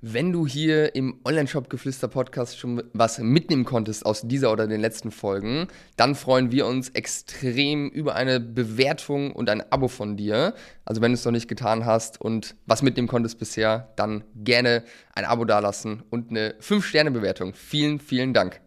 Wenn 0.00 0.30
du 0.30 0.46
hier 0.46 0.94
im 0.94 1.20
Online-Shop-Geflüster-Podcast 1.24 2.56
schon 2.56 2.84
was 2.92 3.18
mitnehmen 3.18 3.64
konntest 3.64 4.06
aus 4.06 4.22
dieser 4.22 4.52
oder 4.52 4.68
den 4.68 4.80
letzten 4.80 5.10
Folgen, 5.10 5.66
dann 5.96 6.14
freuen 6.14 6.52
wir 6.52 6.66
uns 6.66 6.90
extrem 6.90 7.88
über 7.88 8.14
eine 8.14 8.38
Bewertung 8.38 9.32
und 9.32 9.50
ein 9.50 9.72
Abo 9.72 9.88
von 9.88 10.16
dir. 10.16 10.54
Also 10.84 11.00
wenn 11.00 11.10
du 11.10 11.14
es 11.14 11.24
noch 11.24 11.32
nicht 11.32 11.48
getan 11.48 11.84
hast 11.84 12.20
und 12.20 12.54
was 12.64 12.82
mitnehmen 12.82 13.08
konntest 13.08 13.40
bisher, 13.40 13.92
dann 13.96 14.22
gerne 14.36 14.84
ein 15.14 15.24
Abo 15.24 15.44
dalassen 15.44 16.04
und 16.10 16.30
eine 16.30 16.54
5-Sterne-Bewertung. 16.60 17.54
Vielen, 17.54 17.98
vielen 17.98 18.32
Dank. 18.32 18.60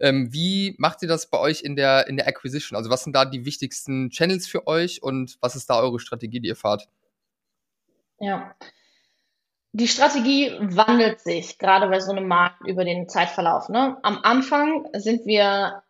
Ähm, 0.00 0.32
wie 0.32 0.74
macht 0.78 1.02
ihr 1.02 1.08
das 1.08 1.30
bei 1.30 1.38
euch 1.38 1.62
in 1.62 1.76
der, 1.76 2.08
in 2.08 2.16
der 2.16 2.26
Acquisition? 2.26 2.76
Also 2.76 2.90
was 2.90 3.04
sind 3.04 3.14
da 3.14 3.26
die 3.26 3.44
wichtigsten 3.44 4.10
Channels 4.10 4.48
für 4.48 4.66
euch 4.66 5.04
und 5.04 5.38
was 5.40 5.54
ist 5.54 5.70
da 5.70 5.78
eure 5.78 6.00
Strategie, 6.00 6.40
die 6.40 6.48
ihr 6.48 6.56
fahrt? 6.56 6.88
Ja, 8.18 8.56
die 9.72 9.88
Strategie 9.88 10.52
wandelt 10.60 11.20
sich, 11.20 11.58
gerade 11.58 11.88
bei 11.88 11.98
so 12.00 12.12
einem 12.12 12.28
Markt 12.28 12.66
über 12.66 12.84
den 12.84 13.08
Zeitverlauf. 13.08 13.68
Ne? 13.70 13.96
Am 14.02 14.18
Anfang 14.22 14.86
sind 14.92 15.24
wir 15.26 15.82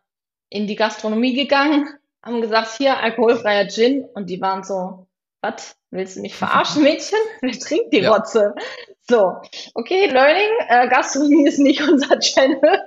in 0.49 0.67
die 0.67 0.75
Gastronomie 0.75 1.33
gegangen, 1.33 1.89
haben 2.23 2.41
gesagt, 2.41 2.77
hier 2.77 2.97
alkoholfreier 2.97 3.67
Gin 3.67 4.05
und 4.13 4.29
die 4.29 4.39
waren 4.39 4.63
so, 4.63 5.07
was, 5.41 5.75
willst 5.91 6.15
du 6.15 6.21
mich 6.21 6.33
verarschen, 6.33 6.83
Mädchen? 6.83 7.19
Wer 7.41 7.59
trinkt 7.59 7.93
die 7.93 7.99
ja. 7.99 8.13
Rotze? 8.13 8.55
So, 9.01 9.35
okay, 9.73 10.07
Learning, 10.07 10.49
äh, 10.69 10.87
Gastronomie 10.87 11.45
ist 11.45 11.59
nicht 11.59 11.81
unser 11.87 12.19
Channel. 12.19 12.85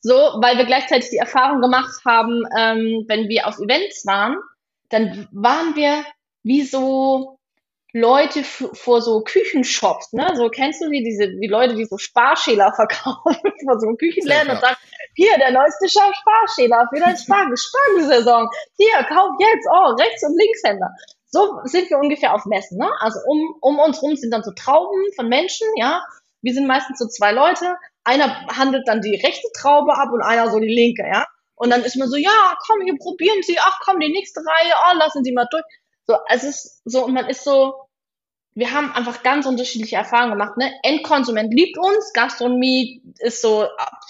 so, 0.00 0.14
weil 0.14 0.58
wir 0.58 0.66
gleichzeitig 0.66 1.10
die 1.10 1.16
Erfahrung 1.16 1.60
gemacht 1.60 2.02
haben, 2.04 2.44
ähm, 2.56 3.04
wenn 3.08 3.28
wir 3.28 3.48
auf 3.48 3.58
Events 3.58 4.06
waren, 4.06 4.36
dann 4.90 5.26
waren 5.32 5.74
wir 5.74 6.04
wie 6.44 6.62
so 6.62 7.35
Leute 7.92 8.44
vor 8.44 9.00
so 9.00 9.22
Küchenshops, 9.22 10.12
ne? 10.12 10.30
So 10.34 10.48
kennst 10.48 10.82
du 10.82 10.90
wie 10.90 11.02
diese, 11.02 11.28
wie 11.38 11.46
Leute, 11.46 11.74
die 11.74 11.84
so 11.84 11.98
Sparschäler 11.98 12.72
verkaufen 12.76 13.36
vor 13.64 13.80
so 13.80 13.94
Küchenläden 13.94 14.50
und 14.50 14.60
sagen, 14.60 14.76
hier, 15.14 15.36
der 15.38 15.52
neueste 15.52 15.88
Sparschäler 15.88 16.88
für 16.92 17.00
deine 17.00 17.16
Spargel, 17.16 17.56
Spargelsaison. 17.56 18.48
Hier, 18.76 19.02
kauf 19.04 19.30
jetzt, 19.38 19.66
oh, 19.72 19.94
Rechts- 19.94 20.24
und 20.24 20.36
Linkshänder. 20.38 20.90
So 21.28 21.60
sind 21.64 21.90
wir 21.90 21.98
ungefähr 21.98 22.34
auf 22.34 22.44
Messen, 22.44 22.78
ne? 22.78 22.90
Also 23.00 23.18
um, 23.26 23.56
um 23.60 23.78
uns 23.78 24.02
rum 24.02 24.14
sind 24.16 24.30
dann 24.30 24.42
so 24.42 24.52
Trauben 24.52 25.02
von 25.14 25.28
Menschen, 25.28 25.66
ja. 25.76 26.02
Wir 26.42 26.54
sind 26.54 26.66
meistens 26.66 26.98
so 26.98 27.08
zwei 27.08 27.32
Leute. 27.32 27.76
Einer 28.04 28.46
handelt 28.48 28.86
dann 28.86 29.00
die 29.00 29.16
rechte 29.16 29.48
Traube 29.58 29.96
ab 29.96 30.10
und 30.12 30.22
einer 30.22 30.50
so 30.50 30.60
die 30.60 30.72
linke, 30.72 31.02
ja. 31.02 31.26
Und 31.56 31.70
dann 31.70 31.82
ist 31.82 31.96
man 31.96 32.08
so, 32.08 32.16
ja, 32.16 32.56
komm, 32.66 32.82
hier 32.82 32.96
probieren 32.98 33.42
Sie, 33.42 33.58
ach 33.58 33.80
komm, 33.84 33.98
die 34.00 34.12
nächste 34.12 34.40
Reihe, 34.40 34.72
oh, 34.84 34.98
lassen 34.98 35.24
Sie 35.24 35.32
mal 35.32 35.46
durch. 35.50 35.64
So, 36.06 36.16
es 36.28 36.44
ist 36.44 36.82
so, 36.84 37.04
und 37.04 37.14
man 37.14 37.28
ist 37.28 37.44
so, 37.44 37.74
wir 38.54 38.72
haben 38.72 38.92
einfach 38.92 39.22
ganz 39.22 39.44
unterschiedliche 39.46 39.96
Erfahrungen 39.96 40.32
gemacht. 40.32 40.56
Ne? 40.56 40.72
Endkonsument 40.82 41.52
liebt 41.52 41.76
uns, 41.78 42.12
Gastronomie 42.14 43.02
ist 43.18 43.42
so, 43.42 43.64
ah, 43.78 44.00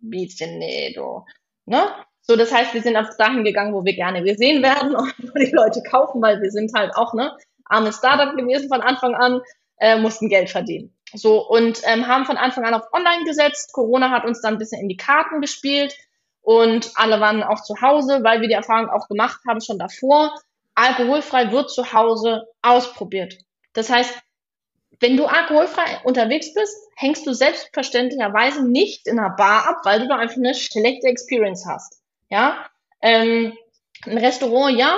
bisschen, 0.00 0.58
nee, 0.58 0.92
du. 0.94 1.24
Ne? 1.66 1.94
So, 2.22 2.36
das 2.36 2.52
heißt, 2.52 2.74
wir 2.74 2.82
sind 2.82 2.96
einfach 2.96 3.16
dahin 3.16 3.44
gegangen, 3.44 3.74
wo 3.74 3.84
wir 3.84 3.94
gerne 3.94 4.22
gesehen 4.22 4.62
werden 4.62 4.96
und 4.96 5.14
wo 5.18 5.38
die 5.38 5.52
Leute 5.52 5.82
kaufen, 5.88 6.20
weil 6.22 6.40
wir 6.42 6.50
sind 6.50 6.72
halt 6.74 6.96
auch, 6.96 7.14
ne, 7.14 7.36
armes 7.66 7.96
Startup 7.96 8.36
gewesen 8.36 8.68
von 8.68 8.80
Anfang 8.80 9.14
an, 9.14 9.40
äh, 9.78 9.98
mussten 9.98 10.28
Geld 10.28 10.50
verdienen. 10.50 10.94
So, 11.12 11.46
und 11.46 11.80
ähm, 11.84 12.06
haben 12.06 12.26
von 12.26 12.36
Anfang 12.36 12.64
an 12.64 12.74
auf 12.74 12.92
Online 12.92 13.24
gesetzt. 13.24 13.72
Corona 13.72 14.10
hat 14.10 14.24
uns 14.24 14.40
dann 14.40 14.54
ein 14.54 14.58
bisschen 14.58 14.80
in 14.80 14.88
die 14.88 14.96
Karten 14.96 15.40
gespielt 15.40 15.96
und 16.40 16.90
alle 16.96 17.20
waren 17.20 17.42
auch 17.42 17.62
zu 17.62 17.80
Hause, 17.80 18.20
weil 18.22 18.40
wir 18.40 18.48
die 18.48 18.54
Erfahrung 18.54 18.90
auch 18.90 19.08
gemacht 19.08 19.40
haben 19.48 19.60
schon 19.60 19.78
davor. 19.78 20.34
Alkoholfrei 20.74 21.50
wird 21.52 21.70
zu 21.70 21.92
Hause 21.92 22.46
ausprobiert. 22.62 23.38
Das 23.72 23.90
heißt, 23.90 24.14
wenn 25.00 25.16
du 25.16 25.26
alkoholfrei 25.26 26.00
unterwegs 26.04 26.54
bist, 26.54 26.76
hängst 26.96 27.26
du 27.26 27.32
selbstverständlicherweise 27.32 28.64
nicht 28.64 29.06
in 29.06 29.18
einer 29.18 29.34
Bar 29.36 29.66
ab, 29.68 29.76
weil 29.84 30.00
du 30.00 30.08
da 30.08 30.16
einfach 30.16 30.36
eine 30.36 30.54
schlechte 30.54 31.08
Experience 31.08 31.66
hast. 31.66 32.00
Ja, 32.30 32.66
ähm, 33.02 33.56
ein 34.06 34.18
Restaurant 34.18 34.78
ja, 34.78 34.96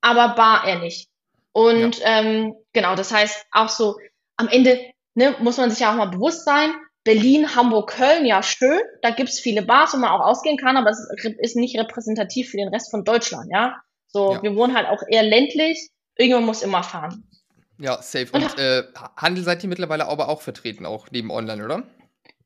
aber 0.00 0.30
Bar 0.30 0.66
eher 0.66 0.78
nicht. 0.78 1.08
Und 1.52 1.98
ja. 1.98 2.20
ähm, 2.20 2.54
genau, 2.72 2.94
das 2.94 3.12
heißt 3.12 3.46
auch 3.52 3.68
so, 3.68 3.98
am 4.36 4.48
Ende 4.48 4.80
ne, 5.14 5.36
muss 5.40 5.58
man 5.58 5.70
sich 5.70 5.80
ja 5.80 5.92
auch 5.92 5.96
mal 5.96 6.06
bewusst 6.06 6.44
sein, 6.44 6.72
Berlin, 7.04 7.56
Hamburg, 7.56 7.90
Köln, 7.90 8.24
ja 8.26 8.42
schön, 8.42 8.80
da 9.02 9.10
gibt's 9.10 9.40
viele 9.40 9.62
Bars, 9.62 9.92
wo 9.92 9.98
man 9.98 10.10
auch 10.10 10.24
ausgehen 10.24 10.56
kann, 10.56 10.76
aber 10.76 10.90
es 10.90 11.08
ist 11.38 11.56
nicht 11.56 11.76
repräsentativ 11.76 12.50
für 12.50 12.58
den 12.58 12.68
Rest 12.68 12.90
von 12.90 13.04
Deutschland, 13.04 13.50
ja. 13.52 13.82
So, 14.12 14.34
ja. 14.34 14.42
wir 14.42 14.54
wohnen 14.54 14.76
halt 14.76 14.88
auch 14.88 15.02
eher 15.08 15.22
ländlich, 15.22 15.90
irgendwann 16.16 16.44
muss 16.44 16.62
immer 16.62 16.82
fahren. 16.82 17.28
Ja, 17.78 18.00
safe. 18.00 18.28
Und 18.32 18.58
äh, 18.58 18.84
Handel 19.16 19.42
seid 19.42 19.62
ihr 19.62 19.68
mittlerweile 19.68 20.06
aber 20.06 20.28
auch 20.28 20.42
vertreten, 20.42 20.86
auch 20.86 21.08
neben 21.10 21.30
Online, 21.30 21.64
oder? 21.64 21.82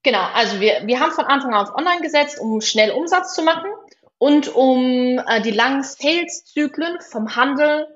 Genau, 0.03 0.25
also 0.35 0.61
wir, 0.61 0.83
wir 0.87 1.01
haben 1.01 1.11
von 1.11 1.25
Anfang 1.25 1.53
an 1.53 1.67
auf 1.67 1.75
Online 1.75 2.01
gesetzt, 2.01 2.39
um 2.41 2.61
schnell 2.61 2.93
Umsatz 2.93 3.35
zu 3.35 3.43
machen 3.43 3.69
und 4.19 4.55
um 4.55 5.19
äh, 5.19 5.43
die 5.43 5.51
langen 5.51 5.83
Sales-Zyklen 5.83 7.01
vom 7.01 7.35
Handel 7.35 7.87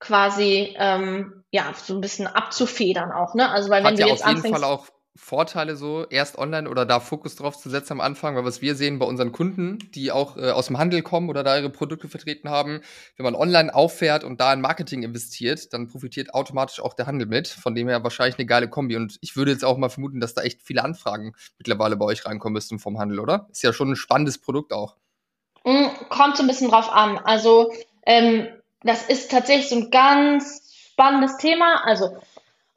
quasi 0.00 0.74
ähm, 0.78 1.44
ja 1.50 1.72
so 1.74 1.94
ein 1.94 2.00
bisschen 2.00 2.26
abzufedern 2.26 3.12
auch. 3.12 3.34
Ne? 3.34 3.48
Also 3.48 3.70
weil 3.70 3.84
Hat 3.84 3.92
wenn 3.92 3.98
ja 3.98 4.06
du 4.06 4.12
jetzt 4.12 4.24
auf 4.24 4.30
jeden 4.30 4.52
Fall 4.52 4.64
auch 4.64 4.88
Vorteile 5.16 5.76
so, 5.76 6.06
erst 6.10 6.38
online 6.38 6.68
oder 6.68 6.84
da 6.84 6.98
Fokus 6.98 7.36
drauf 7.36 7.56
zu 7.56 7.70
setzen 7.70 7.92
am 7.92 8.00
Anfang, 8.00 8.34
weil 8.34 8.44
was 8.44 8.62
wir 8.62 8.74
sehen 8.74 8.98
bei 8.98 9.06
unseren 9.06 9.30
Kunden, 9.30 9.78
die 9.94 10.10
auch 10.10 10.36
äh, 10.36 10.50
aus 10.50 10.66
dem 10.66 10.78
Handel 10.78 11.02
kommen 11.02 11.28
oder 11.28 11.44
da 11.44 11.56
ihre 11.56 11.70
Produkte 11.70 12.08
vertreten 12.08 12.50
haben, 12.50 12.80
wenn 13.16 13.24
man 13.24 13.36
online 13.36 13.72
auffährt 13.72 14.24
und 14.24 14.40
da 14.40 14.52
in 14.52 14.60
Marketing 14.60 15.04
investiert, 15.04 15.72
dann 15.72 15.86
profitiert 15.86 16.34
automatisch 16.34 16.80
auch 16.80 16.94
der 16.94 17.06
Handel 17.06 17.28
mit. 17.28 17.46
Von 17.46 17.76
dem 17.76 17.88
her 17.88 18.02
wahrscheinlich 18.02 18.38
eine 18.38 18.46
geile 18.46 18.68
Kombi. 18.68 18.96
Und 18.96 19.18
ich 19.20 19.36
würde 19.36 19.52
jetzt 19.52 19.64
auch 19.64 19.78
mal 19.78 19.88
vermuten, 19.88 20.18
dass 20.18 20.34
da 20.34 20.42
echt 20.42 20.62
viele 20.62 20.82
Anfragen 20.82 21.34
mittlerweile 21.58 21.96
bei 21.96 22.06
euch 22.06 22.26
reinkommen 22.26 22.54
müssten 22.54 22.80
vom 22.80 22.98
Handel, 22.98 23.20
oder? 23.20 23.46
Ist 23.52 23.62
ja 23.62 23.72
schon 23.72 23.92
ein 23.92 23.96
spannendes 23.96 24.38
Produkt 24.38 24.72
auch. 24.72 24.96
Mm, 25.64 25.86
kommt 26.08 26.36
so 26.36 26.42
ein 26.42 26.48
bisschen 26.48 26.70
drauf 26.70 26.90
an. 26.90 27.18
Also 27.18 27.72
ähm, 28.04 28.48
das 28.82 29.04
ist 29.08 29.30
tatsächlich 29.30 29.68
so 29.68 29.76
ein 29.76 29.90
ganz 29.92 30.62
spannendes 30.92 31.36
Thema. 31.36 31.84
Also 31.84 32.16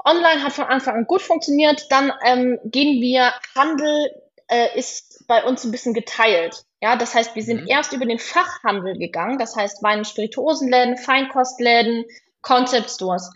Online 0.03 0.43
hat 0.43 0.53
von 0.53 0.65
Anfang 0.65 0.95
an 0.95 1.05
gut 1.05 1.21
funktioniert. 1.21 1.87
Dann 1.89 2.13
ähm, 2.25 2.59
gehen 2.65 3.01
wir, 3.01 3.33
Handel 3.55 4.11
äh, 4.47 4.77
ist 4.77 5.25
bei 5.27 5.43
uns 5.43 5.63
ein 5.63 5.71
bisschen 5.71 5.93
geteilt. 5.93 6.63
Ja, 6.81 6.95
das 6.95 7.15
heißt, 7.15 7.35
wir 7.35 7.43
sind 7.43 7.61
mhm. 7.61 7.67
erst 7.67 7.93
über 7.93 8.05
den 8.05 8.19
Fachhandel 8.19 8.97
gegangen. 8.97 9.39
Das 9.39 9.55
heißt, 9.55 9.83
Wein- 9.83 9.99
und 9.99 10.07
Spirituosenläden, 10.07 10.97
Feinkostläden, 10.97 12.05
Concept 12.41 12.89
Stores. 12.89 13.31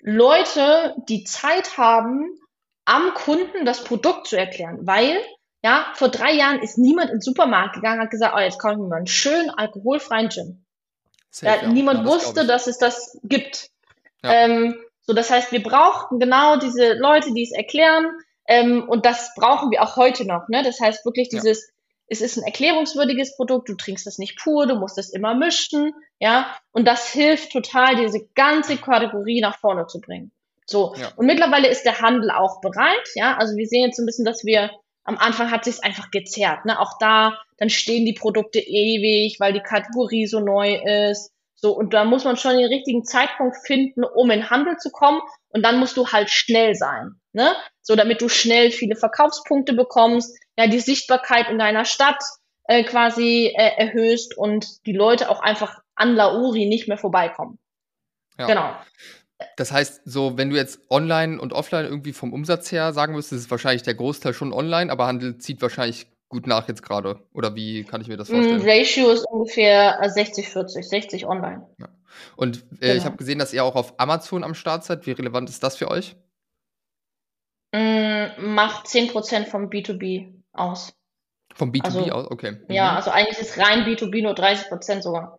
Leute, 0.00 0.96
die 1.08 1.24
Zeit 1.24 1.78
haben, 1.78 2.38
am 2.84 3.14
Kunden 3.14 3.64
das 3.64 3.84
Produkt 3.84 4.26
zu 4.26 4.36
erklären, 4.36 4.80
weil 4.82 5.22
ja, 5.64 5.86
vor 5.94 6.08
drei 6.08 6.32
Jahren 6.32 6.60
ist 6.60 6.76
niemand 6.76 7.10
ins 7.10 7.24
Supermarkt 7.24 7.76
gegangen 7.76 8.00
und 8.00 8.04
hat 8.06 8.10
gesagt, 8.10 8.34
oh, 8.36 8.40
jetzt 8.40 8.58
kaufe 8.58 8.74
ich 8.74 8.80
mir 8.80 8.88
mal 8.88 8.96
einen 8.96 9.06
schönen 9.06 9.50
alkoholfreien 9.50 10.28
Gin. 10.28 10.64
Safe, 11.30 11.64
ja, 11.64 11.68
niemand 11.68 12.00
ja, 12.00 12.04
das 12.04 12.12
wusste, 12.12 12.46
dass 12.46 12.66
es 12.66 12.78
das 12.78 13.18
gibt. 13.22 13.70
Ja. 14.22 14.32
Ähm, 14.32 14.76
so, 15.04 15.14
das 15.14 15.30
heißt, 15.30 15.52
wir 15.52 15.62
brauchten 15.62 16.18
genau 16.18 16.56
diese 16.56 16.94
Leute, 16.94 17.32
die 17.34 17.42
es 17.42 17.52
erklären. 17.52 18.06
Ähm, 18.46 18.88
und 18.88 19.04
das 19.04 19.34
brauchen 19.34 19.70
wir 19.70 19.82
auch 19.82 19.96
heute 19.96 20.24
noch. 20.24 20.48
Ne? 20.48 20.62
Das 20.62 20.80
heißt 20.80 21.04
wirklich 21.04 21.28
dieses, 21.28 21.60
ja. 21.60 21.72
es 22.08 22.20
ist 22.20 22.36
ein 22.36 22.44
erklärungswürdiges 22.44 23.36
Produkt, 23.36 23.68
du 23.68 23.74
trinkst 23.74 24.06
das 24.06 24.18
nicht 24.18 24.38
pur, 24.38 24.66
du 24.66 24.76
musst 24.76 24.98
es 24.98 25.12
immer 25.12 25.34
mischen, 25.34 25.92
ja. 26.18 26.54
Und 26.72 26.86
das 26.86 27.08
hilft 27.08 27.52
total, 27.52 27.96
diese 27.96 28.26
ganze 28.34 28.76
Kategorie 28.76 29.40
nach 29.40 29.58
vorne 29.58 29.86
zu 29.86 30.00
bringen. 30.00 30.32
So. 30.66 30.94
Ja. 30.96 31.12
Und 31.16 31.26
mittlerweile 31.26 31.68
ist 31.68 31.84
der 31.84 32.00
Handel 32.00 32.30
auch 32.30 32.60
bereit, 32.60 33.08
ja. 33.14 33.36
Also 33.36 33.56
wir 33.56 33.66
sehen 33.66 33.86
jetzt 33.86 33.98
ein 33.98 34.06
bisschen, 34.06 34.24
dass 34.24 34.44
wir 34.44 34.70
am 35.04 35.18
Anfang 35.18 35.50
hat 35.50 35.64
sich 35.64 35.82
einfach 35.82 36.10
gezerrt. 36.10 36.64
Ne? 36.64 36.78
Auch 36.78 36.98
da, 36.98 37.38
dann 37.58 37.70
stehen 37.70 38.06
die 38.06 38.12
Produkte 38.12 38.60
ewig, 38.60 39.40
weil 39.40 39.52
die 39.52 39.60
Kategorie 39.60 40.26
so 40.26 40.38
neu 40.38 40.76
ist. 40.76 41.31
So, 41.64 41.70
und 41.70 41.94
da 41.94 42.04
muss 42.04 42.24
man 42.24 42.36
schon 42.36 42.56
den 42.56 42.66
richtigen 42.66 43.04
Zeitpunkt 43.04 43.56
finden, 43.64 44.02
um 44.02 44.30
in 44.30 44.50
Handel 44.50 44.76
zu 44.78 44.90
kommen. 44.90 45.20
Und 45.50 45.62
dann 45.62 45.78
musst 45.78 45.96
du 45.96 46.08
halt 46.08 46.28
schnell 46.28 46.74
sein, 46.74 47.20
ne? 47.32 47.54
So, 47.82 47.94
damit 47.94 48.20
du 48.20 48.28
schnell 48.28 48.72
viele 48.72 48.96
Verkaufspunkte 48.96 49.72
bekommst, 49.72 50.36
ja, 50.58 50.66
die 50.66 50.80
Sichtbarkeit 50.80 51.48
in 51.48 51.58
deiner 51.58 51.84
Stadt 51.84 52.20
äh, 52.64 52.82
quasi 52.82 53.54
äh, 53.56 53.76
erhöhst 53.76 54.36
und 54.36 54.84
die 54.86 54.92
Leute 54.92 55.30
auch 55.30 55.40
einfach 55.40 55.78
an 55.94 56.16
Lauri 56.16 56.66
nicht 56.66 56.88
mehr 56.88 56.98
vorbeikommen. 56.98 57.60
Ja. 58.38 58.46
Genau. 58.46 58.76
Das 59.56 59.70
heißt, 59.70 60.02
so, 60.04 60.36
wenn 60.36 60.50
du 60.50 60.56
jetzt 60.56 60.80
online 60.90 61.40
und 61.40 61.52
offline 61.52 61.84
irgendwie 61.84 62.12
vom 62.12 62.32
Umsatz 62.32 62.72
her 62.72 62.92
sagen 62.92 63.14
müsstest, 63.14 63.44
ist 63.44 63.50
wahrscheinlich 63.52 63.82
der 63.82 63.94
Großteil 63.94 64.34
schon 64.34 64.52
online, 64.52 64.90
aber 64.90 65.06
Handel 65.06 65.38
zieht 65.38 65.62
wahrscheinlich 65.62 66.06
gut 66.32 66.46
nach 66.46 66.66
jetzt 66.66 66.82
gerade? 66.82 67.20
Oder 67.32 67.54
wie 67.54 67.84
kann 67.84 68.00
ich 68.00 68.08
mir 68.08 68.16
das 68.16 68.28
mm, 68.28 68.34
vorstellen? 68.34 68.62
Ratio 68.64 69.10
ist 69.10 69.24
ungefähr 69.30 70.02
60-40, 70.02 70.78
äh, 70.78 70.82
60 70.82 71.26
online. 71.26 71.68
Ja. 71.78 71.88
Und 72.34 72.64
äh, 72.80 72.88
genau. 72.88 72.94
ich 72.94 73.04
habe 73.04 73.16
gesehen, 73.16 73.38
dass 73.38 73.52
ihr 73.52 73.62
auch 73.62 73.76
auf 73.76 73.94
Amazon 74.00 74.42
am 74.42 74.54
Start 74.54 74.84
seid. 74.84 75.06
Wie 75.06 75.12
relevant 75.12 75.48
ist 75.48 75.62
das 75.62 75.76
für 75.76 75.88
euch? 75.88 76.16
Mm, 77.72 78.54
macht 78.54 78.86
10% 78.86 79.44
vom 79.46 79.68
B2B 79.68 80.32
aus. 80.52 80.94
Vom 81.54 81.70
B2B 81.70 81.84
also, 81.84 82.00
aus? 82.10 82.30
Okay. 82.30 82.52
Mhm. 82.52 82.74
Ja, 82.74 82.96
also 82.96 83.10
eigentlich 83.10 83.38
ist 83.38 83.58
rein 83.58 83.84
B2B 83.84 84.22
nur 84.22 84.32
30% 84.32 85.02
sogar. 85.02 85.38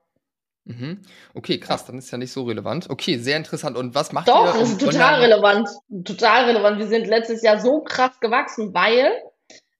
Mhm. 0.65 1.01
Okay, 1.33 1.59
krass, 1.59 1.85
dann 1.85 1.97
ist 1.97 2.09
ja 2.11 2.17
nicht 2.17 2.31
so 2.31 2.43
relevant. 2.43 2.89
Okay, 2.89 3.17
sehr 3.17 3.35
interessant. 3.35 3.75
Und 3.75 3.95
was 3.95 4.13
macht 4.13 4.29
Doch, 4.29 4.45
ihr? 4.45 4.53
Doch, 4.53 4.61
ist 4.61 4.79
total 4.79 5.21
relevant. 5.21 5.67
Total 6.05 6.45
relevant. 6.45 6.79
Wir 6.79 6.87
sind 6.87 7.07
letztes 7.07 7.41
Jahr 7.41 7.59
so 7.59 7.81
krass 7.81 8.19
gewachsen, 8.21 8.73
weil 8.73 9.11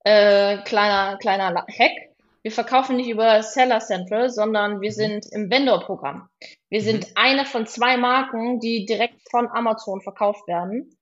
äh, 0.04 0.58
kleiner, 0.64 1.18
kleiner 1.18 1.66
Hack. 1.68 2.14
Wir 2.42 2.52
verkaufen 2.52 2.98
nicht 2.98 3.10
über 3.10 3.42
Seller 3.42 3.80
Central, 3.80 4.30
sondern 4.30 4.82
wir 4.82 4.92
mhm. 4.92 4.96
sind 4.96 5.26
im 5.32 5.50
Vendor-Programm. 5.50 6.30
Wir 6.70 6.82
mhm. 6.82 6.86
sind 6.86 7.08
eine 7.16 7.46
von 7.46 7.66
zwei 7.66 7.96
Marken, 7.98 8.60
die 8.60 8.86
direkt 8.86 9.22
von 9.32 9.48
Amazon 9.48 10.02
verkauft 10.02 10.48
werden. 10.48 10.98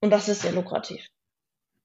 Und 0.00 0.10
das 0.10 0.28
ist 0.28 0.42
sehr 0.42 0.52
lukrativ. 0.52 1.06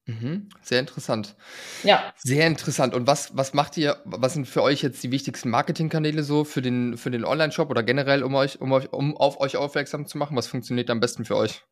Mhm. 0.06 0.48
Sehr 0.62 0.80
interessant. 0.80 1.36
Ja. 1.84 2.12
Sehr 2.16 2.46
interessant. 2.46 2.94
Und 2.94 3.06
was, 3.06 3.36
was 3.36 3.54
macht 3.54 3.76
ihr, 3.76 4.00
was 4.04 4.32
sind 4.32 4.48
für 4.48 4.62
euch 4.62 4.82
jetzt 4.82 5.02
die 5.02 5.12
wichtigsten 5.12 5.50
Marketingkanäle 5.50 6.24
so 6.24 6.44
für 6.44 6.62
den, 6.62 6.96
für 6.96 7.10
den 7.10 7.24
Online-Shop 7.24 7.70
oder 7.70 7.82
generell, 7.82 8.22
um 8.22 8.34
euch, 8.34 8.60
um 8.60 8.72
euch, 8.72 8.92
um 8.92 9.16
auf 9.16 9.40
euch 9.40 9.56
aufmerksam 9.56 10.06
zu 10.06 10.18
machen? 10.18 10.36
Was 10.36 10.48
funktioniert 10.48 10.90
am 10.90 11.00
besten 11.00 11.24
für 11.24 11.36
euch? 11.36 11.62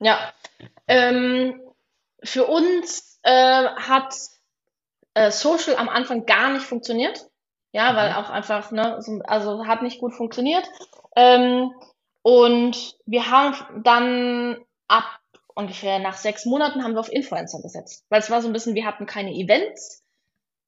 Ja. 0.00 0.32
Ähm, 0.86 1.60
für 2.22 2.46
uns 2.46 3.18
äh, 3.22 3.66
hat 3.66 4.14
äh, 5.14 5.30
Social 5.30 5.76
am 5.76 5.88
Anfang 5.88 6.26
gar 6.26 6.50
nicht 6.50 6.64
funktioniert. 6.64 7.26
Ja, 7.72 7.92
mhm. 7.92 7.96
weil 7.96 8.12
auch 8.14 8.30
einfach, 8.30 8.70
ne, 8.70 8.96
so, 9.00 9.20
also 9.24 9.66
hat 9.66 9.82
nicht 9.82 10.00
gut 10.00 10.14
funktioniert. 10.14 10.68
Ähm, 11.16 11.72
und 12.22 12.96
wir 13.06 13.30
haben 13.30 13.82
dann 13.84 14.58
ab 14.86 15.04
ungefähr 15.54 15.98
nach 15.98 16.16
sechs 16.16 16.44
Monaten 16.44 16.84
haben 16.84 16.94
wir 16.94 17.00
auf 17.00 17.12
Influencer 17.12 17.60
gesetzt. 17.60 18.04
Weil 18.08 18.20
es 18.20 18.30
war 18.30 18.40
so 18.40 18.48
ein 18.48 18.52
bisschen, 18.52 18.74
wir 18.74 18.86
hatten 18.86 19.06
keine 19.06 19.32
Events. 19.32 20.04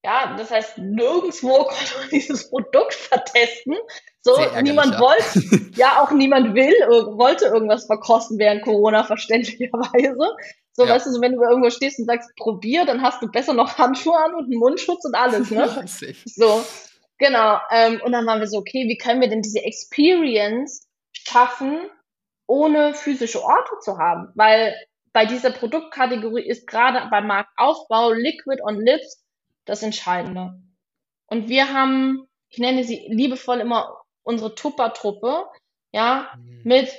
Ja, 0.04 0.34
das 0.36 0.50
heißt, 0.50 0.78
nirgendwo 0.78 1.48
konnte 1.64 1.98
man 1.98 2.08
dieses 2.10 2.50
Produkt 2.50 2.94
vertesten. 2.94 3.76
So, 4.22 4.36
niemand 4.62 4.94
ja. 4.94 5.00
wollte, 5.00 5.70
ja, 5.76 6.02
auch 6.02 6.10
niemand 6.10 6.54
will, 6.54 6.74
wollte 7.16 7.46
irgendwas 7.46 7.86
verkosten 7.86 8.38
während 8.38 8.62
Corona, 8.62 9.04
verständlicherweise. 9.04 10.36
So, 10.72 10.84
ja. 10.84 10.94
weißt 10.94 11.06
du, 11.06 11.10
so, 11.10 11.20
wenn 11.20 11.34
du 11.34 11.42
irgendwo 11.42 11.70
stehst 11.70 11.98
und 11.98 12.06
sagst, 12.06 12.30
probier, 12.36 12.84
dann 12.84 13.02
hast 13.02 13.22
du 13.22 13.28
besser 13.28 13.54
noch 13.54 13.76
Handschuhe 13.78 14.16
an 14.16 14.34
und 14.34 14.44
einen 14.44 14.58
Mundschutz 14.58 15.04
und 15.04 15.14
alles, 15.14 15.50
ne? 15.50 15.68
so, 16.24 16.64
genau. 17.18 17.58
Ähm, 17.70 18.00
und 18.04 18.12
dann 18.12 18.26
waren 18.26 18.40
wir 18.40 18.46
so, 18.46 18.58
okay, 18.58 18.86
wie 18.88 18.98
können 18.98 19.20
wir 19.20 19.28
denn 19.28 19.42
diese 19.42 19.62
Experience 19.62 20.88
schaffen, 21.12 21.90
ohne 22.46 22.94
physische 22.94 23.42
Orte 23.42 23.72
zu 23.80 23.98
haben? 23.98 24.32
Weil 24.34 24.74
bei 25.12 25.26
dieser 25.26 25.50
Produktkategorie 25.50 26.46
ist 26.46 26.66
gerade 26.66 27.08
beim 27.10 27.26
Marktaufbau 27.26 28.12
Liquid 28.12 28.62
on 28.62 28.80
Lips 28.80 29.24
das 29.64 29.82
Entscheidende. 29.82 30.60
Und 31.26 31.48
wir 31.48 31.72
haben, 31.72 32.26
ich 32.48 32.58
nenne 32.58 32.84
sie 32.84 33.06
liebevoll 33.08 33.60
immer 33.60 34.00
unsere 34.22 34.54
Tupper-Truppe, 34.54 35.46
ja, 35.92 36.32
mhm. 36.36 36.60
mit 36.64 36.90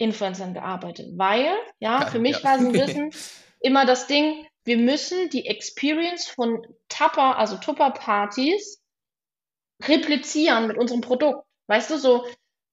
Influencern 0.00 0.54
gearbeitet, 0.54 1.10
weil, 1.16 1.52
ja, 1.78 2.06
für 2.06 2.18
mich 2.18 2.38
ja. 2.38 2.44
war 2.44 2.58
so 2.58 2.66
ein 2.66 2.72
bisschen 2.72 3.12
immer 3.60 3.84
das 3.84 4.06
Ding, 4.06 4.46
wir 4.64 4.78
müssen 4.78 5.28
die 5.30 5.46
Experience 5.46 6.26
von 6.26 6.66
Tupper, 6.88 7.36
also 7.36 7.56
Tupper-Partys, 7.56 8.82
replizieren 9.82 10.66
mit 10.66 10.78
unserem 10.78 11.00
Produkt. 11.02 11.44
Weißt 11.66 11.90
du, 11.90 11.98
so, 11.98 12.26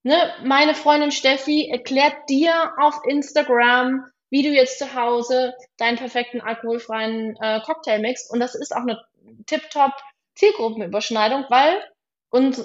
ne, 0.04 0.34
meine 0.44 0.74
Freundin 0.74 1.12
Steffi 1.12 1.70
erklärt 1.70 2.30
dir 2.30 2.74
auf 2.80 3.00
Instagram, 3.06 4.06
wie 4.30 4.44
du 4.44 4.50
jetzt 4.50 4.80
zu 4.80 4.94
Hause 4.94 5.54
deinen 5.78 5.98
perfekten 5.98 6.42
alkoholfreien 6.42 7.38
äh, 7.42 7.62
Cocktail 7.62 8.00
mixst. 8.00 8.32
Und 8.32 8.40
das 8.40 8.56
ist 8.56 8.74
auch 8.74 8.82
eine 8.82 9.02
tip-top 9.46 9.92
Zielgruppenüberschneidung, 10.36 11.46
weil 11.50 11.82
uns, 12.30 12.60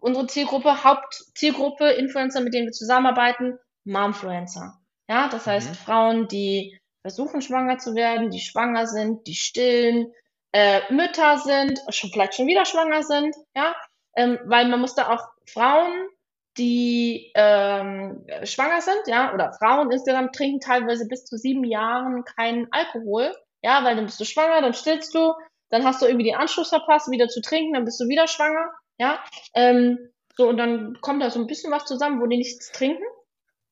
unsere 0.00 0.26
Zielgruppe, 0.26 0.84
Hauptzielgruppe, 0.84 1.90
Influencer, 1.90 2.40
mit 2.40 2.54
denen 2.54 2.66
wir 2.66 2.72
zusammenarbeiten, 2.72 3.58
Momfluencer. 3.88 4.78
Ja, 5.08 5.28
das 5.28 5.46
heißt 5.46 5.70
mhm. 5.70 5.74
Frauen, 5.74 6.28
die 6.28 6.78
versuchen 7.02 7.40
schwanger 7.40 7.78
zu 7.78 7.94
werden, 7.94 8.30
die 8.30 8.40
schwanger 8.40 8.86
sind, 8.86 9.26
die 9.26 9.34
stillen, 9.34 10.12
äh, 10.52 10.80
Mütter 10.92 11.38
sind, 11.38 11.80
schon 11.90 12.10
vielleicht 12.10 12.34
schon 12.34 12.46
wieder 12.46 12.64
schwanger 12.64 13.02
sind, 13.02 13.34
ja, 13.54 13.74
ähm, 14.16 14.38
weil 14.44 14.68
man 14.68 14.80
muss 14.80 14.94
da 14.94 15.10
auch 15.10 15.28
Frauen, 15.46 16.08
die 16.56 17.30
ähm, 17.34 18.26
schwanger 18.44 18.80
sind, 18.80 19.02
ja, 19.06 19.32
oder 19.32 19.52
Frauen 19.52 19.90
insgesamt 19.90 20.34
trinken 20.34 20.60
teilweise 20.60 21.06
bis 21.06 21.24
zu 21.24 21.36
sieben 21.36 21.64
Jahren 21.64 22.24
keinen 22.24 22.66
Alkohol, 22.72 23.34
ja, 23.62 23.84
weil 23.84 23.96
dann 23.96 24.06
bist 24.06 24.20
du 24.20 24.24
schwanger, 24.24 24.60
dann 24.60 24.74
stillst 24.74 25.14
du, 25.14 25.34
dann 25.70 25.84
hast 25.84 26.02
du 26.02 26.06
irgendwie 26.06 26.26
den 26.26 26.36
Anschluss 26.36 26.70
verpasst, 26.70 27.10
wieder 27.10 27.28
zu 27.28 27.40
trinken, 27.40 27.74
dann 27.74 27.84
bist 27.84 28.00
du 28.00 28.08
wieder 28.08 28.26
schwanger, 28.26 28.70
ja, 28.98 29.22
ähm, 29.54 30.10
so 30.36 30.48
und 30.48 30.56
dann 30.56 30.98
kommt 31.00 31.22
da 31.22 31.30
so 31.30 31.40
ein 31.40 31.46
bisschen 31.46 31.72
was 31.72 31.84
zusammen, 31.84 32.20
wo 32.20 32.26
die 32.26 32.38
nichts 32.38 32.72
trinken 32.72 33.04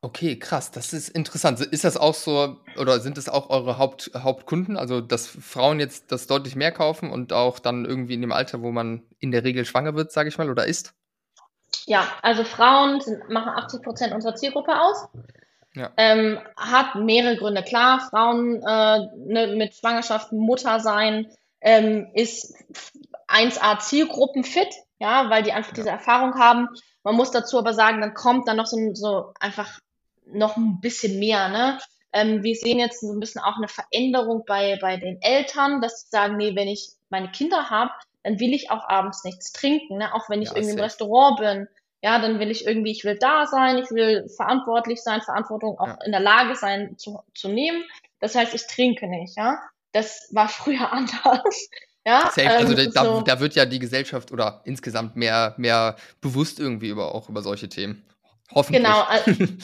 Okay, 0.07 0.39
krass, 0.39 0.71
das 0.71 0.93
ist 0.93 1.09
interessant. 1.09 1.61
Ist 1.61 1.83
das 1.83 1.97
auch 1.97 2.15
so 2.15 2.59
oder 2.79 3.01
sind 3.01 3.17
das 3.17 3.29
auch 3.29 3.51
eure 3.51 3.77
Haupt 3.77 4.13
Hauptkunden? 4.15 4.77
Also, 4.77 5.01
dass 5.01 5.27
Frauen 5.27 5.81
jetzt 5.81 6.13
das 6.13 6.29
deutlich 6.29 6.55
mehr 6.55 6.71
kaufen 6.71 7.11
und 7.11 7.33
auch 7.33 7.59
dann 7.59 7.85
irgendwie 7.85 8.15
in 8.15 8.21
dem 8.21 8.31
Alter, 8.31 8.63
wo 8.63 8.71
man 8.71 9.03
in 9.19 9.33
der 9.33 9.43
Regel 9.43 9.65
schwanger 9.65 9.97
wird, 9.97 10.13
sage 10.13 10.29
ich 10.29 10.39
mal, 10.39 10.49
oder 10.49 10.65
ist? 10.65 10.95
Ja, 11.87 12.07
also 12.23 12.45
Frauen 12.45 13.01
sind, 13.01 13.29
machen 13.31 13.49
80 13.49 13.83
Prozent 13.83 14.15
unserer 14.15 14.37
Zielgruppe 14.37 14.81
aus. 14.81 15.09
Ja. 15.75 15.91
Ähm, 15.97 16.39
hat 16.57 16.95
mehrere 16.95 17.37
Gründe. 17.37 17.65
Klar, 17.65 17.99
Frauen 18.09 18.63
äh, 18.63 18.99
ne, 19.17 19.57
mit 19.57 19.75
Schwangerschaft, 19.75 20.31
Mutter 20.31 20.79
sein, 20.79 21.27
ähm, 21.61 22.07
ist 22.15 22.55
1A 23.27 23.81
Zielgruppenfit, 23.81 24.73
ja, 25.01 25.31
weil 25.31 25.43
die 25.43 25.53
einfach 25.53 25.73
diese 25.73 25.91
Erfahrung 25.91 26.35
haben. 26.35 26.69
Man 27.03 27.17
muss 27.17 27.33
dazu 27.33 27.59
aber 27.59 27.75
sagen, 27.75 28.01
dann 28.01 28.15
kommt 28.15 28.47
dann 28.47 28.57
noch 28.57 28.67
so, 28.67 28.95
so 28.95 29.33
einfach 29.41 29.81
noch 30.27 30.57
ein 30.57 30.81
bisschen 30.81 31.19
mehr. 31.19 31.49
Ne? 31.49 31.79
Ähm, 32.13 32.43
wir 32.43 32.55
sehen 32.55 32.79
jetzt 32.79 33.01
so 33.01 33.13
ein 33.13 33.21
bisschen 33.21 33.41
auch 33.41 33.57
eine 33.57 33.69
Veränderung 33.69 34.45
bei, 34.47 34.79
bei 34.81 34.97
den 34.97 35.21
Eltern, 35.23 35.81
dass 35.81 36.03
sie 36.03 36.09
sagen, 36.11 36.37
nee, 36.37 36.55
wenn 36.55 36.69
ich 36.69 36.91
meine 37.09 37.31
Kinder 37.31 37.71
habe, 37.71 37.91
dann 38.23 38.41
will 38.41 38.53
ich 38.55 38.71
auch 38.71 38.89
abends 38.89 39.23
nichts 39.25 39.53
trinken, 39.53 39.99
ne? 39.99 40.13
auch 40.15 40.29
wenn 40.29 40.43
ich 40.43 40.49
ja, 40.49 40.57
irgendwie 40.57 40.75
im 40.75 40.81
Restaurant 40.81 41.39
bin. 41.39 41.69
Ja, 42.03 42.19
dann 42.21 42.39
will 42.39 42.51
ich 42.51 42.67
irgendwie, 42.67 42.91
ich 42.91 43.05
will 43.05 43.17
da 43.19 43.47
sein, 43.47 43.79
ich 43.79 43.91
will 43.91 44.29
verantwortlich 44.37 45.03
sein, 45.03 45.23
Verantwortung 45.23 45.79
auch 45.79 45.87
ja. 45.87 45.99
in 46.05 46.13
der 46.13 46.21
Lage 46.21 46.55
sein 46.57 46.99
zu, 46.99 47.21
zu 47.35 47.49
nehmen. 47.49 47.85
Das 48.21 48.35
heißt, 48.35 48.55
ich 48.55 48.67
trinke 48.67 49.09
nicht, 49.09 49.37
ja. 49.37 49.61
Das 49.93 50.29
war 50.33 50.49
früher 50.49 50.93
anders. 50.93 51.69
Ja, 52.07 52.31
Safe. 52.33 52.51
also 52.51 52.77
ähm, 52.77 52.93
da, 52.95 53.05
so. 53.05 53.21
da, 53.23 53.41
wird 53.41 53.57
ja 53.57 53.67
die 53.67 53.81
Gesellschaft 53.81 54.31
oder 54.31 54.61
insgesamt 54.65 55.17
mehr, 55.17 55.55
mehr 55.57 55.97
bewusst 56.21 56.61
irgendwie 56.61 56.89
über, 56.89 57.15
auch 57.15 57.29
über 57.29 57.43
solche 57.43 57.69
Themen. 57.69 58.05
Hoffentlich. 58.53 58.83
Genau, 58.85 59.05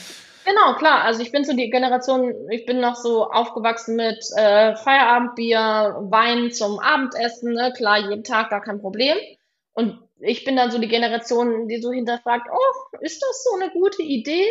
Genau, 0.45 0.75
klar. 0.75 1.03
Also 1.03 1.21
ich 1.21 1.31
bin 1.31 1.45
so 1.45 1.53
die 1.53 1.69
Generation, 1.69 2.49
ich 2.49 2.65
bin 2.65 2.79
noch 2.79 2.95
so 2.95 3.29
aufgewachsen 3.29 3.95
mit 3.95 4.19
äh, 4.35 4.75
Feierabendbier, 4.75 5.97
Wein 6.09 6.51
zum 6.51 6.79
Abendessen, 6.79 7.53
ne? 7.53 7.73
klar, 7.75 7.99
jeden 7.99 8.23
Tag 8.23 8.49
gar 8.49 8.61
kein 8.61 8.79
Problem. 8.79 9.17
Und 9.73 9.99
ich 10.19 10.43
bin 10.43 10.55
dann 10.55 10.71
so 10.71 10.79
die 10.79 10.87
Generation, 10.87 11.67
die 11.67 11.81
so 11.81 11.91
hinterfragt, 11.91 12.47
oh, 12.51 12.97
ist 12.99 13.21
das 13.21 13.43
so 13.43 13.59
eine 13.59 13.71
gute 13.71 14.01
Idee? 14.01 14.47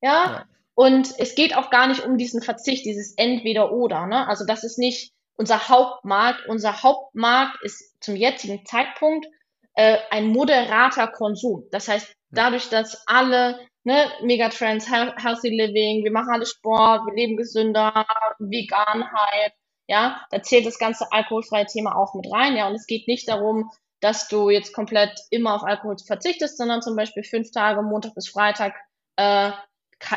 Ja. 0.00 0.10
ja. 0.10 0.44
Und 0.74 1.12
es 1.18 1.34
geht 1.34 1.56
auch 1.56 1.70
gar 1.70 1.86
nicht 1.86 2.04
um 2.04 2.16
diesen 2.16 2.42
Verzicht, 2.42 2.84
dieses 2.84 3.14
Entweder-Oder. 3.16 4.06
Ne? 4.06 4.26
Also 4.26 4.46
das 4.46 4.64
ist 4.64 4.78
nicht 4.78 5.12
unser 5.36 5.68
Hauptmarkt. 5.68 6.46
Unser 6.48 6.82
Hauptmarkt 6.82 7.62
ist 7.62 8.02
zum 8.02 8.16
jetzigen 8.16 8.64
Zeitpunkt 8.64 9.26
äh, 9.74 9.98
ein 10.10 10.28
moderater 10.28 11.08
Konsum. 11.08 11.66
Das 11.70 11.88
heißt, 11.88 12.14
dadurch, 12.30 12.68
dass 12.70 13.06
alle 13.06 13.60
ne, 13.84 14.10
Megatrends, 14.22 14.88
Healthy 14.90 15.50
Living, 15.50 16.04
wir 16.04 16.12
machen 16.12 16.32
alle 16.32 16.46
Sport, 16.46 17.06
wir 17.06 17.14
leben 17.14 17.36
gesünder, 17.36 18.06
Veganheit, 18.38 19.52
ja, 19.88 20.24
da 20.30 20.42
zählt 20.42 20.66
das 20.66 20.78
ganze 20.78 21.10
alkoholfreie 21.10 21.66
Thema 21.66 21.96
auch 21.96 22.14
mit 22.14 22.30
rein, 22.32 22.56
ja, 22.56 22.68
und 22.68 22.74
es 22.74 22.86
geht 22.86 23.08
nicht 23.08 23.28
darum, 23.28 23.70
dass 24.00 24.28
du 24.28 24.50
jetzt 24.50 24.72
komplett 24.72 25.12
immer 25.30 25.54
auf 25.54 25.62
Alkohol 25.62 25.96
verzichtest, 26.04 26.58
sondern 26.58 26.82
zum 26.82 26.96
Beispiel 26.96 27.22
fünf 27.22 27.50
Tage, 27.52 27.82
Montag 27.82 28.14
bis 28.14 28.28
Freitag, 28.28 28.74
äh, 29.16 29.52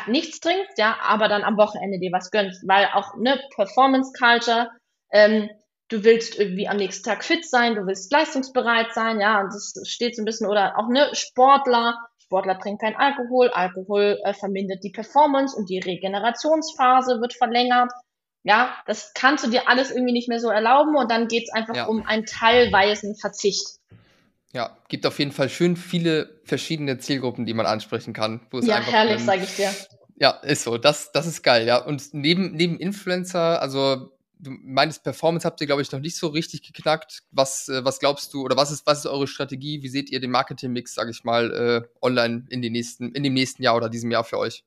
nichts 0.08 0.40
trinkst, 0.40 0.78
ja, 0.78 0.96
aber 1.02 1.28
dann 1.28 1.44
am 1.44 1.56
Wochenende 1.56 1.98
dir 1.98 2.10
was 2.12 2.30
gönnst, 2.30 2.66
weil 2.66 2.88
auch 2.94 3.14
ne 3.16 3.40
Performance 3.54 4.12
Culture, 4.18 4.70
ähm, 5.12 5.48
du 5.88 6.02
willst 6.02 6.38
irgendwie 6.38 6.66
am 6.66 6.76
nächsten 6.76 7.08
Tag 7.08 7.22
fit 7.22 7.48
sein, 7.48 7.76
du 7.76 7.86
willst 7.86 8.10
leistungsbereit 8.10 8.92
sein, 8.92 9.20
ja, 9.20 9.40
und 9.40 9.54
das 9.54 9.74
steht 9.84 10.16
so 10.16 10.22
ein 10.22 10.24
bisschen 10.24 10.48
oder 10.48 10.76
auch 10.78 10.88
ne 10.88 11.08
Sportler, 11.12 12.05
Sportler 12.26 12.58
trinken 12.58 12.78
kein 12.78 12.96
Alkohol, 12.96 13.50
Alkohol 13.50 14.18
äh, 14.24 14.34
vermindert 14.34 14.82
die 14.82 14.90
Performance 14.90 15.56
und 15.56 15.70
die 15.70 15.78
Regenerationsphase 15.78 17.20
wird 17.20 17.34
verlängert. 17.34 17.92
Ja, 18.42 18.76
das 18.86 19.12
kannst 19.14 19.44
du 19.44 19.50
dir 19.50 19.68
alles 19.68 19.90
irgendwie 19.90 20.12
nicht 20.12 20.28
mehr 20.28 20.40
so 20.40 20.48
erlauben 20.48 20.96
und 20.96 21.10
dann 21.10 21.28
geht 21.28 21.44
es 21.44 21.52
einfach 21.52 21.74
ja. 21.74 21.86
um 21.86 22.04
einen 22.06 22.26
teilweisen 22.26 23.16
Verzicht. 23.16 23.78
Ja, 24.52 24.76
gibt 24.88 25.06
auf 25.06 25.18
jeden 25.18 25.32
Fall 25.32 25.48
schön 25.48 25.76
viele 25.76 26.40
verschiedene 26.44 26.98
Zielgruppen, 26.98 27.44
die 27.46 27.54
man 27.54 27.66
ansprechen 27.66 28.12
kann. 28.12 28.40
ja, 28.52 28.80
herrlich, 28.80 29.22
sage 29.22 29.42
ich 29.42 29.56
dir. 29.56 29.70
Ja, 30.16 30.30
ist 30.30 30.64
so. 30.64 30.78
Das, 30.78 31.12
das 31.12 31.26
ist 31.26 31.42
geil, 31.42 31.66
ja. 31.66 31.76
Und 31.76 32.14
neben, 32.14 32.52
neben 32.52 32.78
Influencer, 32.78 33.60
also 33.60 34.15
du 34.46 34.50
meinst, 34.62 35.04
Performance 35.04 35.46
habt 35.46 35.60
ihr, 35.60 35.66
glaube 35.66 35.82
ich, 35.82 35.92
noch 35.92 36.00
nicht 36.00 36.16
so 36.16 36.28
richtig 36.28 36.62
geknackt. 36.62 37.22
Was, 37.30 37.68
äh, 37.68 37.84
was 37.84 37.98
glaubst 37.98 38.32
du 38.32 38.42
oder 38.42 38.56
was 38.56 38.70
ist, 38.70 38.86
was 38.86 39.00
ist 39.00 39.06
eure 39.06 39.26
Strategie? 39.26 39.82
Wie 39.82 39.88
seht 39.88 40.10
ihr 40.10 40.20
den 40.20 40.30
Marketing-Mix, 40.30 40.94
sage 40.94 41.10
ich 41.10 41.24
mal, 41.24 41.52
äh, 41.84 41.88
online 42.00 42.46
in, 42.48 42.62
den 42.62 42.72
nächsten, 42.72 43.12
in 43.12 43.22
dem 43.22 43.34
nächsten 43.34 43.62
Jahr 43.62 43.76
oder 43.76 43.88
diesem 43.88 44.10
Jahr 44.10 44.24
für 44.24 44.38
euch? 44.38 44.64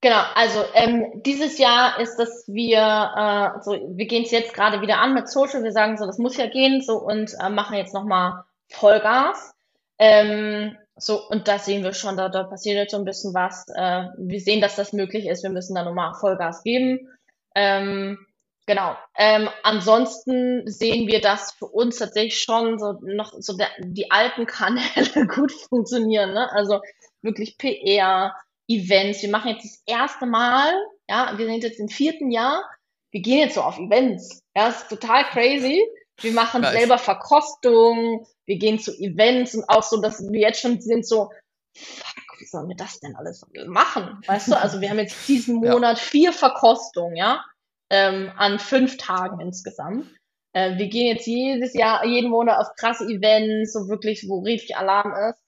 Genau, 0.00 0.22
also 0.34 0.62
ähm, 0.74 1.22
dieses 1.24 1.56
Jahr 1.56 1.98
ist, 1.98 2.16
dass 2.16 2.44
wir, 2.46 3.56
äh, 3.56 3.62
so, 3.62 3.72
wir 3.72 4.06
gehen 4.06 4.24
es 4.24 4.30
jetzt 4.32 4.52
gerade 4.52 4.82
wieder 4.82 4.98
an 4.98 5.14
mit 5.14 5.30
Social, 5.30 5.62
wir 5.62 5.72
sagen 5.72 5.96
so, 5.96 6.04
das 6.04 6.18
muss 6.18 6.36
ja 6.36 6.46
gehen, 6.46 6.82
so 6.82 6.98
und 6.98 7.32
äh, 7.40 7.48
machen 7.48 7.76
jetzt 7.76 7.94
nochmal 7.94 8.44
Vollgas. 8.68 9.54
Ähm, 9.98 10.76
so, 10.96 11.26
und 11.28 11.48
da 11.48 11.58
sehen 11.58 11.82
wir 11.82 11.94
schon, 11.94 12.16
da, 12.16 12.28
da 12.28 12.44
passiert 12.44 12.76
jetzt 12.76 12.90
so 12.90 12.98
ein 12.98 13.04
bisschen 13.04 13.32
was. 13.32 13.66
Äh, 13.74 14.08
wir 14.18 14.40
sehen, 14.40 14.60
dass 14.60 14.76
das 14.76 14.92
möglich 14.92 15.26
ist, 15.26 15.42
wir 15.42 15.50
müssen 15.50 15.74
da 15.74 15.84
nochmal 15.84 16.14
Vollgas 16.14 16.62
geben. 16.62 17.08
Ähm, 17.54 18.18
Genau. 18.66 18.96
Ähm, 19.16 19.50
ansonsten 19.62 20.62
sehen 20.66 21.06
wir, 21.06 21.20
dass 21.20 21.52
für 21.52 21.66
uns 21.66 21.98
tatsächlich 21.98 22.40
schon 22.40 22.78
so 22.78 22.98
noch 23.02 23.34
so 23.38 23.56
der, 23.56 23.68
die 23.78 24.10
alten 24.10 24.46
Kanäle 24.46 25.26
gut 25.34 25.52
funktionieren. 25.52 26.32
Ne? 26.32 26.50
Also 26.52 26.80
wirklich 27.20 27.58
PR, 27.58 28.34
Events. 28.66 29.20
Wir 29.20 29.28
machen 29.28 29.50
jetzt 29.50 29.64
das 29.64 29.82
erste 29.84 30.24
Mal, 30.24 30.72
ja, 31.08 31.34
wir 31.36 31.44
sind 31.44 31.62
jetzt 31.62 31.78
im 31.78 31.88
vierten 31.88 32.30
Jahr. 32.30 32.64
Wir 33.10 33.20
gehen 33.20 33.40
jetzt 33.40 33.56
so 33.56 33.60
auf 33.60 33.78
Events. 33.78 34.42
Ja, 34.56 34.68
das 34.68 34.82
ist 34.82 34.88
total 34.88 35.24
crazy. 35.24 35.82
Wir 36.20 36.32
machen 36.32 36.62
nice. 36.62 36.72
selber 36.72 36.96
Verkostung, 36.96 38.26
wir 38.46 38.56
gehen 38.56 38.78
zu 38.78 38.92
Events 38.98 39.54
und 39.54 39.68
auch 39.68 39.82
so, 39.82 40.00
dass 40.00 40.22
wir 40.22 40.40
jetzt 40.40 40.60
schon 40.60 40.80
sind 40.80 41.06
so, 41.06 41.30
fuck, 41.76 42.40
wie 42.40 42.46
sollen 42.46 42.68
wir 42.68 42.76
das 42.76 43.00
denn 43.00 43.16
alles 43.16 43.44
machen? 43.66 44.22
Weißt 44.26 44.48
du, 44.48 44.58
also 44.58 44.80
wir 44.80 44.88
haben 44.88 45.00
jetzt 45.00 45.28
diesen 45.28 45.56
Monat 45.56 45.98
ja. 45.98 46.04
vier 46.04 46.32
Verkostungen, 46.32 47.16
ja 47.16 47.44
ähm, 47.90 48.32
an 48.36 48.58
fünf 48.58 48.96
Tagen 48.96 49.40
insgesamt. 49.40 50.06
Äh, 50.52 50.78
wir 50.78 50.88
gehen 50.88 51.08
jetzt 51.08 51.26
jedes 51.26 51.74
Jahr, 51.74 52.04
jeden 52.04 52.30
Monat 52.30 52.58
auf 52.58 52.74
krasse 52.76 53.04
Events, 53.04 53.72
so 53.72 53.88
wirklich, 53.88 54.26
wo 54.28 54.40
richtig 54.40 54.76
Alarm 54.76 55.12
ist. 55.30 55.42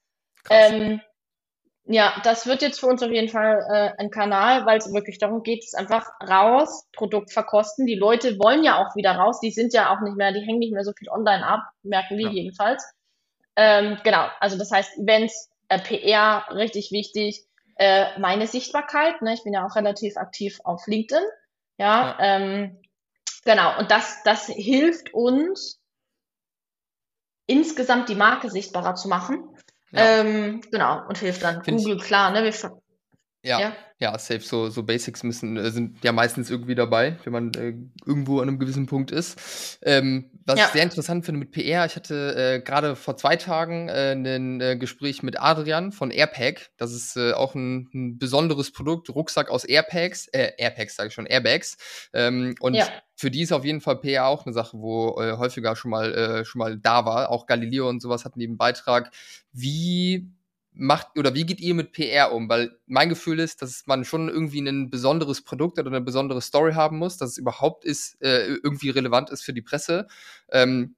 Ähm, 0.51 1.01
ja, 1.89 2.21
das 2.25 2.47
wird 2.47 2.63
jetzt 2.63 2.81
für 2.81 2.87
uns 2.87 3.03
auf 3.03 3.13
jeden 3.13 3.29
Fall 3.29 3.65
äh, 3.71 4.03
ein 4.03 4.11
Kanal, 4.11 4.67
weil 4.67 4.79
es 4.79 4.93
wirklich 4.93 5.19
darum 5.19 5.45
geht, 5.45 5.63
es 5.63 5.75
einfach 5.75 6.11
raus, 6.29 6.85
Produkt 6.93 7.33
verkosten. 7.33 7.87
Die 7.87 7.95
Leute 7.95 8.39
wollen 8.41 8.65
ja 8.65 8.79
auch 8.79 8.97
wieder 8.97 9.13
raus, 9.13 9.39
die 9.41 9.53
sind 9.53 9.73
ja 9.73 9.95
auch 9.95 10.01
nicht 10.01 10.17
mehr, 10.17 10.33
die 10.33 10.41
hängen 10.41 10.59
nicht 10.59 10.73
mehr 10.73 10.83
so 10.83 10.93
viel 10.93 11.09
online 11.09 11.47
ab, 11.47 11.61
merken 11.85 12.19
wir 12.19 12.27
ja. 12.27 12.33
jedenfalls. 12.33 12.85
Ähm, 13.55 13.99
genau, 14.03 14.27
also 14.41 14.59
das 14.59 14.73
heißt 14.73 14.99
Events, 14.99 15.49
äh, 15.69 15.79
PR, 15.79 16.45
richtig 16.51 16.91
wichtig. 16.91 17.45
Äh, 17.77 18.19
meine 18.19 18.49
Sichtbarkeit, 18.49 19.23
ne, 19.23 19.35
ich 19.35 19.45
bin 19.45 19.53
ja 19.53 19.65
auch 19.65 19.77
relativ 19.77 20.17
aktiv 20.17 20.59
auf 20.65 20.87
LinkedIn. 20.87 21.23
Ja, 21.79 22.11
ja. 22.11 22.17
Ähm, 22.21 22.83
genau, 23.45 23.79
und 23.79 23.91
das, 23.91 24.23
das 24.25 24.47
hilft 24.47 25.13
uns, 25.15 25.79
insgesamt 27.47 28.09
die 28.09 28.15
Marke 28.15 28.51
sichtbarer 28.51 28.95
zu 28.95 29.09
machen. 29.09 29.57
Ja. 29.93 30.21
Ähm, 30.21 30.61
genau, 30.71 31.07
und 31.07 31.19
hilft 31.19 31.43
dann. 31.43 31.63
Find 31.63 31.79
Google, 31.79 31.97
ich, 31.97 32.03
klar, 32.03 32.31
ne? 32.33 32.43
Wir, 32.43 32.81
ja, 33.47 33.61
ja, 33.61 33.77
ja, 33.99 34.19
safe. 34.19 34.41
So, 34.41 34.69
so 34.69 34.83
Basics 34.83 35.23
müssen, 35.23 35.57
äh, 35.57 35.71
sind 35.71 36.03
ja 36.03 36.13
meistens 36.13 36.51
irgendwie 36.51 36.75
dabei, 36.75 37.17
wenn 37.25 37.33
man 37.33 37.55
äh, 37.55 37.75
irgendwo 38.05 38.41
an 38.41 38.49
einem 38.49 38.59
gewissen 38.59 38.87
Punkt 38.87 39.11
ist. 39.11 39.79
Ähm, 39.83 40.31
was 40.45 40.59
ja. 40.59 40.67
ich 40.67 40.73
sehr 40.73 40.83
interessant 40.83 41.25
finde 41.25 41.39
mit 41.39 41.53
PR, 41.53 41.87
ich 41.87 41.97
hatte 41.97 42.35
äh, 42.37 42.61
gerade 42.61 42.97
vor 42.97 43.17
zwei 43.17 43.37
Tagen 43.37 43.89
äh, 43.89 44.13
ein 44.13 44.61
äh, 44.61 44.77
Gespräch 44.77 45.23
mit 45.23 45.41
Adrian 45.41 45.93
von 45.93 46.11
Airpack. 46.11 46.71
Das 46.77 46.93
ist 46.93 47.17
äh, 47.17 47.33
auch 47.33 47.55
ein, 47.55 47.89
ein, 47.95 48.19
besonderes 48.19 48.73
Produkt, 48.73 49.11
Rucksack 49.11 49.49
aus 49.49 49.65
Airpacks, 49.65 50.27
äh, 50.29 50.53
Airpacks 50.59 50.97
sage 50.97 51.09
ich 51.09 51.15
schon, 51.15 51.27
Airbags. 51.27 51.79
Ähm, 52.13 52.57
und 52.59 52.75
ja. 52.75 52.89
für 53.15 53.31
die 53.31 53.43
ist 53.43 53.53
auf 53.53 53.65
jeden 53.65 53.81
Fall 53.81 54.01
PR 54.01 54.27
auch 54.27 54.45
eine 54.45 54.53
Sache, 54.53 54.79
wo 54.79 55.17
häufiger 55.17 55.77
schon 55.77 55.93
mal, 55.93 56.45
schon 56.45 56.59
mal 56.59 56.77
da 56.77 57.05
war. 57.07 57.31
Auch 57.31 57.47
Galileo 57.47 57.89
und 57.89 58.03
sowas 58.03 58.25
hatten 58.25 58.41
eben 58.41 58.57
Beitrag. 58.57 59.11
Wie 59.53 60.29
macht 60.77 61.19
oder 61.19 61.35
wie 61.35 61.47
geht 61.47 61.61
ihr 61.61 61.75
mit 61.75 61.93
PR 61.93 62.33
um? 62.33 62.49
Weil 62.49 62.79
mein 62.87 63.09
Gefühl 63.09 63.41
ist, 63.41 63.63
dass 63.63 63.85
man 63.87 64.05
schon 64.05 64.29
irgendwie 64.29 64.61
ein 64.61 64.91
besonderes 64.91 65.43
Produkt 65.43 65.79
oder 65.79 65.89
eine 65.89 66.01
besondere 66.01 66.43
Story 66.43 66.75
haben 66.75 66.99
muss, 66.99 67.17
dass 67.17 67.31
es 67.31 67.39
überhaupt 67.39 67.85
ist, 67.85 68.21
äh, 68.21 68.47
irgendwie 68.63 68.91
relevant 68.91 69.31
ist 69.31 69.43
für 69.43 69.53
die 69.55 69.63
Presse. 69.63 70.07
Ähm, 70.51 70.95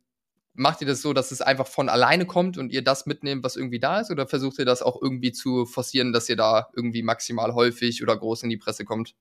macht 0.55 0.81
ihr 0.81 0.89
das 0.89 1.01
so, 1.01 1.13
dass 1.13 1.31
es 1.31 1.41
einfach 1.41 1.69
von 1.69 1.89
alleine 1.89 2.27
kommt 2.27 2.59
und 2.59 2.73
ihr 2.73 2.83
das 2.83 3.07
mitnehmt, 3.07 3.45
was 3.45 3.57
irgendwie 3.57 3.79
da 3.79 4.01
ist? 4.01 4.11
Oder 4.11 4.27
versucht 4.27 4.59
ihr 4.59 4.65
das 4.65 4.83
auch 4.83 5.01
irgendwie 5.01 5.33
zu 5.33 5.65
forcieren, 5.65 6.13
dass 6.13 6.29
ihr 6.29 6.37
da 6.37 6.69
irgendwie 6.75 7.03
maximal 7.03 7.55
häufig 7.55 8.03
oder 8.03 8.17
groß 8.17 8.43
in 8.43 8.51
die 8.51 8.57
Presse 8.57 8.85
kommt? 8.85 9.15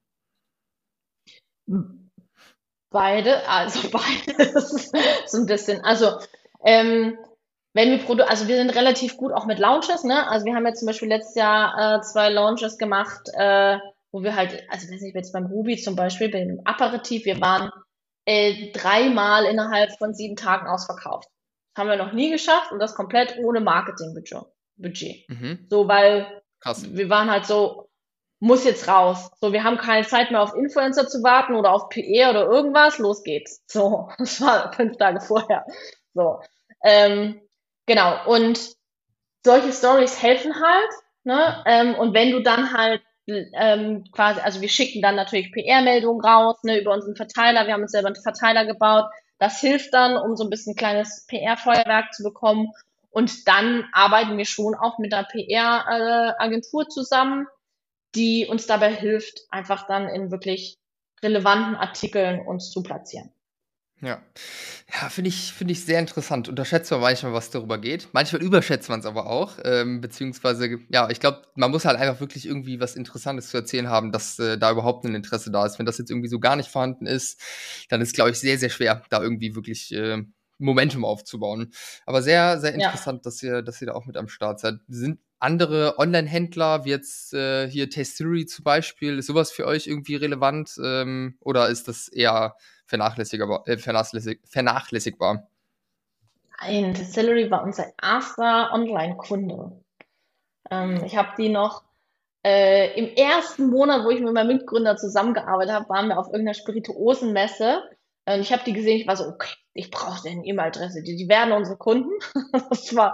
Beide, 2.90 3.48
also 3.48 3.90
beides 3.92 4.92
so 5.28 5.38
ein 5.38 5.46
bisschen. 5.46 5.82
Also 5.82 6.18
ähm, 6.64 7.18
wenn 7.78 7.92
wir 7.92 8.00
Produ 8.00 8.24
also 8.24 8.48
wir 8.48 8.58
sind 8.58 8.76
relativ 8.76 9.18
gut 9.18 9.32
auch 9.32 9.46
mit 9.46 9.60
Launches, 9.60 10.04
ne? 10.04 10.28
Also 10.30 10.48
wir 10.48 10.56
haben 10.56 10.66
jetzt 10.66 10.80
zum 10.80 10.88
Beispiel 10.88 11.10
letztes 11.10 11.36
Jahr 11.36 11.98
äh, 11.98 12.02
zwei 12.02 12.30
Launches 12.30 12.80
gemacht, 12.80 13.30
äh, 13.34 13.78
wo 14.12 14.24
wir 14.24 14.36
halt, 14.36 14.64
also 14.70 14.92
weiß 14.92 15.00
nicht, 15.00 15.16
jetzt 15.16 15.32
beim 15.32 15.46
Ruby 15.46 15.78
zum 15.78 15.96
Beispiel, 15.96 16.30
beim 16.30 16.60
Aperitif, 16.66 17.26
wir 17.26 17.40
waren 17.40 17.70
äh, 18.26 18.72
dreimal 18.72 19.46
innerhalb 19.46 19.96
von 20.00 20.16
sieben 20.16 20.36
Tagen 20.36 20.66
ausverkauft. 20.66 21.30
Das 21.76 21.84
haben 21.84 21.90
wir 21.90 22.04
noch 22.04 22.14
nie 22.14 22.32
geschafft 22.32 22.72
und 22.72 22.80
das 22.80 22.96
komplett 22.96 23.38
ohne 23.38 23.60
Marketingbudget. 23.60 24.46
Budget. 24.78 25.30
Mhm. 25.30 25.68
So, 25.70 25.88
weil 25.88 26.42
Krass. 26.62 26.84
wir 26.96 27.10
waren 27.10 27.30
halt 27.30 27.46
so, 27.46 27.92
muss 28.40 28.66
jetzt 28.66 28.88
raus. 28.88 29.30
So, 29.40 29.54
wir 29.54 29.64
haben 29.64 29.78
keine 29.78 30.08
Zeit 30.08 30.32
mehr 30.32 30.42
auf 30.42 30.56
Influencer 30.56 31.08
zu 31.08 31.22
warten 31.22 31.54
oder 31.54 31.74
auf 31.74 31.90
PR 31.90 32.32
oder 32.32 32.48
irgendwas, 32.48 32.98
los 32.98 33.22
geht's. 33.22 33.64
So, 33.68 34.10
das 34.18 34.42
war 34.42 34.74
fünf 34.74 34.98
Tage 34.98 35.22
vorher. 35.22 35.64
So. 36.16 36.40
Ähm, 36.84 37.40
Genau, 37.88 38.28
und 38.28 38.76
solche 39.44 39.72
Stories 39.72 40.22
helfen 40.22 40.54
halt. 40.62 40.92
Ne? 41.24 41.64
Ähm, 41.66 41.96
und 41.96 42.14
wenn 42.14 42.32
du 42.32 42.42
dann 42.42 42.74
halt 42.74 43.02
ähm, 43.28 44.06
quasi, 44.12 44.40
also 44.42 44.62
wir 44.62 44.70
schicken 44.70 45.02
dann 45.02 45.16
natürlich 45.16 45.52
PR-Meldungen 45.52 46.22
raus 46.24 46.58
ne, 46.64 46.80
über 46.80 46.94
unseren 46.94 47.16
Verteiler. 47.16 47.66
Wir 47.66 47.74
haben 47.74 47.82
uns 47.82 47.92
selber 47.92 48.08
einen 48.08 48.22
Verteiler 48.22 48.66
gebaut. 48.66 49.06
Das 49.40 49.60
hilft 49.60 49.94
dann, 49.94 50.18
um 50.18 50.36
so 50.36 50.44
ein 50.44 50.50
bisschen 50.50 50.76
kleines 50.76 51.26
PR-Feuerwerk 51.28 52.14
zu 52.14 52.24
bekommen. 52.24 52.72
Und 53.10 53.48
dann 53.48 53.86
arbeiten 53.94 54.38
wir 54.38 54.46
schon 54.46 54.76
auch 54.76 55.00
mit 55.00 55.14
einer 55.14 55.26
PR-Agentur 55.26 56.88
zusammen, 56.90 57.48
die 58.16 58.48
uns 58.48 58.68
dabei 58.68 58.94
hilft, 58.94 59.42
einfach 59.50 59.88
dann 59.88 60.08
in 60.08 60.32
wirklich 60.32 60.78
relevanten 61.24 61.76
Artikeln 61.76 62.46
uns 62.46 62.70
zu 62.70 62.84
platzieren. 62.84 63.32
Ja. 64.02 64.22
Ja, 64.94 65.10
finde 65.10 65.30
ich, 65.30 65.54
finde 65.54 65.72
ich 65.72 65.84
sehr 65.84 66.00
interessant. 66.00 66.48
Unterschätzt 66.48 66.92
man 66.92 67.02
manchmal, 67.02 67.34
was 67.34 67.50
darüber 67.50 67.80
geht. 67.80 68.10
Manchmal 68.12 68.44
überschätzt 68.44 68.90
man 68.90 69.00
es 69.00 69.08
aber 69.08 69.26
auch. 69.26 69.54
Ähm, 69.64 70.02
beziehungsweise, 70.02 70.78
ja, 70.90 71.10
ich 71.10 71.20
glaube, 71.20 71.42
man 71.56 71.72
muss 71.72 71.86
halt 71.86 72.00
einfach 72.00 72.20
wirklich 72.20 72.46
irgendwie 72.46 72.80
was 72.80 72.96
Interessantes 72.96 73.50
zu 73.50 73.58
erzählen 73.58 73.90
haben, 73.90 74.12
dass 74.12 74.38
äh, 74.38 74.58
da 74.58 74.72
überhaupt 74.72 75.04
ein 75.06 75.16
Interesse 75.16 75.52
da 75.52 75.66
ist. 75.66 75.80
Wenn 75.80 75.88
das 75.88 75.98
jetzt 75.98 76.12
irgendwie 76.12 76.30
so 76.30 76.40
gar 76.40 76.56
nicht 76.56 76.70
vorhanden 76.70 77.08
ist, 77.08 77.42
dann 77.90 78.02
ist, 78.02 78.14
glaube 78.14 78.30
ich, 78.30 78.40
sehr, 78.40 78.60
sehr 78.60 78.70
schwer, 78.70 79.02
da 79.10 79.22
irgendwie 79.22 79.56
wirklich 79.56 79.92
äh, 79.94 80.24
Momentum 80.60 81.04
aufzubauen. 81.04 81.72
Aber 82.06 82.22
sehr, 82.22 82.60
sehr 82.60 82.74
interessant, 82.74 83.20
ja. 83.20 83.22
dass 83.24 83.44
ihr, 83.44 83.62
dass 83.64 83.82
ihr 83.82 83.88
da 83.88 83.94
auch 83.94 84.06
mit 84.06 84.18
am 84.18 84.28
Start 84.28 84.60
seid. 84.60 84.76
Sind 84.88 85.20
andere 85.40 85.98
Online-Händler, 86.00 86.86
wie 86.86 86.90
jetzt 86.90 87.34
äh, 87.34 87.70
hier 87.70 87.90
Tastery 87.90 88.46
zum 88.46 88.64
Beispiel, 88.64 89.18
ist 89.20 89.28
sowas 89.28 89.52
für 89.52 89.66
euch 89.66 89.88
irgendwie 89.88 90.16
relevant? 90.16 90.76
Ähm, 90.84 91.38
oder 91.42 91.70
ist 91.70 91.88
das 91.88 92.08
eher 92.08 92.56
vernachlässigbar? 92.88 93.68
Äh, 93.68 93.78
vernachlässig 93.78 94.40
vernachlässigbar? 94.46 95.48
Nein, 96.60 96.94
Distillery 96.94 97.52
war 97.52 97.64
unser 97.64 97.86
erster 98.02 98.72
Online-Kunde. 98.74 99.84
Ähm, 100.72 101.04
ich 101.06 101.16
habe 101.16 101.30
die 101.38 101.50
noch 101.50 101.84
äh, 102.44 102.98
im 102.98 103.14
ersten 103.16 103.70
Monat, 103.70 104.04
wo 104.06 104.10
ich 104.10 104.22
mit 104.22 104.34
meinem 104.34 104.58
Mitgründer 104.58 104.96
zusammengearbeitet 104.96 105.74
habe, 105.74 105.90
waren 105.90 106.08
wir 106.08 106.18
auf 106.18 106.28
irgendeiner 106.28 106.54
Spirituosenmesse. 106.54 107.84
Und 108.26 108.40
ich 108.42 108.52
habe 108.52 108.64
die 108.66 108.74
gesehen, 108.74 109.00
ich 109.00 109.08
war 109.08 109.16
so, 109.16 109.26
okay, 109.26 109.54
ich 109.74 109.92
brauche 109.92 110.28
eine 110.28 110.46
E-Mail-Adresse, 110.46 111.04
die, 111.04 111.16
die 111.16 111.30
werden 111.30 111.54
unsere 111.54 111.78
Kunden. 111.78 112.12
das 112.70 112.96
war 112.96 113.14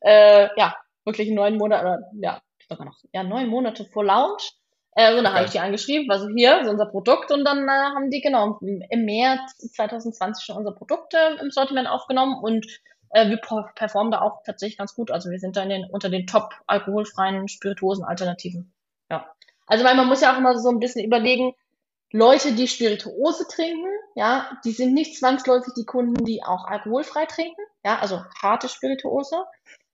äh, 0.00 0.48
ja 0.56 0.74
wirklich 1.04 1.30
neun 1.30 1.56
Monate, 1.58 2.04
ja, 2.20 2.40
sogar 2.68 2.86
noch, 2.86 2.98
ja, 3.12 3.22
neun 3.22 3.48
Monate 3.48 3.84
vor 3.84 4.04
Launch. 4.04 4.52
Äh, 4.94 5.16
und 5.16 5.24
dann 5.24 5.32
okay. 5.32 5.34
habe 5.34 5.44
ich 5.46 5.52
die 5.52 5.60
angeschrieben, 5.60 6.08
war 6.08 6.20
so 6.20 6.28
hier, 6.28 6.64
so 6.64 6.70
unser 6.70 6.86
Produkt 6.86 7.32
und 7.32 7.44
dann 7.44 7.68
äh, 7.68 7.70
haben 7.70 8.10
die 8.10 8.20
genau 8.20 8.58
im 8.60 9.04
März 9.04 9.58
2020 9.74 10.44
schon 10.44 10.56
unsere 10.56 10.74
Produkte 10.74 11.18
im 11.40 11.50
Sortiment 11.50 11.88
aufgenommen 11.88 12.38
und 12.40 12.66
äh, 13.10 13.28
wir 13.28 13.40
performen 13.74 14.12
da 14.12 14.20
auch 14.20 14.42
tatsächlich 14.44 14.78
ganz 14.78 14.94
gut. 14.94 15.10
Also 15.10 15.30
wir 15.30 15.38
sind 15.38 15.56
da 15.56 15.62
in 15.62 15.68
den, 15.70 15.84
unter 15.90 16.10
den 16.10 16.26
top 16.26 16.50
alkoholfreien 16.66 17.48
Spirituosen-Alternativen. 17.48 18.72
Ja. 19.10 19.26
Also 19.66 19.84
weil 19.84 19.96
man 19.96 20.06
muss 20.06 20.20
ja 20.20 20.32
auch 20.32 20.38
immer 20.38 20.56
so 20.58 20.68
ein 20.68 20.80
bisschen 20.80 21.04
überlegen, 21.04 21.54
Leute, 22.12 22.52
die 22.52 22.68
Spirituose 22.68 23.48
trinken, 23.48 23.90
ja, 24.14 24.48
die 24.64 24.70
sind 24.70 24.94
nicht 24.94 25.18
zwangsläufig 25.18 25.74
die 25.74 25.84
Kunden, 25.84 26.24
die 26.24 26.44
auch 26.44 26.64
alkoholfrei 26.64 27.26
trinken, 27.26 27.60
ja, 27.84 27.98
also 27.98 28.22
harte 28.40 28.68
Spirituose, 28.68 29.44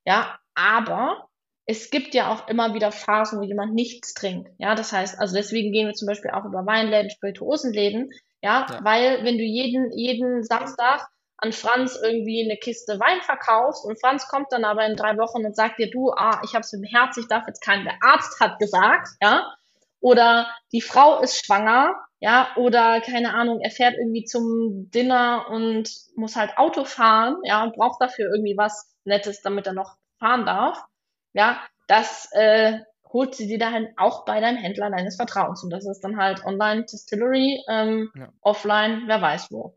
ja, 0.05 0.39
aber 0.55 1.30
es 1.71 1.91
gibt 1.91 2.15
ja 2.15 2.33
auch 2.33 2.49
immer 2.49 2.75
wieder 2.75 2.91
Phasen, 2.91 3.39
wo 3.39 3.45
jemand 3.45 3.75
nichts 3.75 4.13
trinkt. 4.13 4.51
Ja, 4.59 4.75
das 4.75 4.93
heißt, 4.93 5.21
also 5.21 5.37
deswegen 5.37 5.71
gehen 5.71 5.87
wir 5.87 5.95
zum 5.95 6.09
Beispiel 6.09 6.33
auch 6.33 6.45
über 6.45 6.67
Weinläden, 6.67 7.11
Spirituosenläden. 7.11 8.11
Ja, 8.43 8.67
ja. 8.69 8.81
weil 8.83 9.25
wenn 9.25 9.39
du 9.39 9.45
jeden, 9.45 9.97
jeden 9.97 10.43
Samstag 10.43 11.07
an 11.37 11.53
Franz 11.53 11.97
irgendwie 12.03 12.45
eine 12.45 12.57
Kiste 12.57 12.99
Wein 12.99 13.23
verkaufst 13.23 13.85
und 13.85 14.01
Franz 14.01 14.27
kommt 14.27 14.49
dann 14.51 14.65
aber 14.65 14.85
in 14.85 14.97
drei 14.97 15.17
Wochen 15.17 15.47
und 15.47 15.55
sagt 15.55 15.79
dir, 15.79 15.89
du, 15.91 16.11
ah, 16.11 16.43
ich 16.45 16.55
habe 16.55 16.63
es 16.63 16.73
mit 16.73 16.83
dem 16.83 16.93
Herz, 16.93 17.17
ich 17.17 17.29
darf 17.29 17.45
jetzt 17.47 17.63
keinen, 17.65 17.85
der 17.85 17.99
Arzt 18.03 18.41
hat 18.41 18.59
gesagt, 18.59 19.09
ja, 19.23 19.55
oder 20.01 20.49
die 20.73 20.81
Frau 20.81 21.21
ist 21.21 21.47
schwanger, 21.47 21.95
ja, 22.19 22.49
oder 22.57 23.01
keine 23.01 23.33
Ahnung, 23.33 23.61
er 23.61 23.71
fährt 23.71 23.95
irgendwie 23.97 24.25
zum 24.25 24.91
Dinner 24.91 25.47
und 25.49 25.89
muss 26.17 26.35
halt 26.35 26.59
Auto 26.59 26.85
fahren, 26.85 27.37
ja, 27.45 27.63
und 27.63 27.77
braucht 27.77 28.03
dafür 28.03 28.29
irgendwie 28.29 28.57
was 28.57 28.93
Nettes, 29.05 29.41
damit 29.41 29.69
er 29.69 29.73
noch 29.73 29.97
fahren 30.19 30.45
darf, 30.45 30.85
ja, 31.33 31.61
das 31.87 32.29
äh, 32.33 32.79
holt 33.13 33.35
sie 33.35 33.47
dir 33.47 33.59
dann 33.59 33.89
auch 33.97 34.25
bei 34.25 34.41
deinem 34.41 34.59
Händler 34.59 34.91
deines 34.91 35.17
Vertrauens. 35.17 35.63
Und 35.63 35.71
das 35.71 35.87
ist 35.87 36.01
dann 36.01 36.17
halt 36.17 36.45
Online 36.45 36.85
Distillery, 36.85 37.61
ähm, 37.69 38.11
ja. 38.17 38.33
offline, 38.41 39.03
wer 39.07 39.21
weiß 39.21 39.49
wo. 39.51 39.77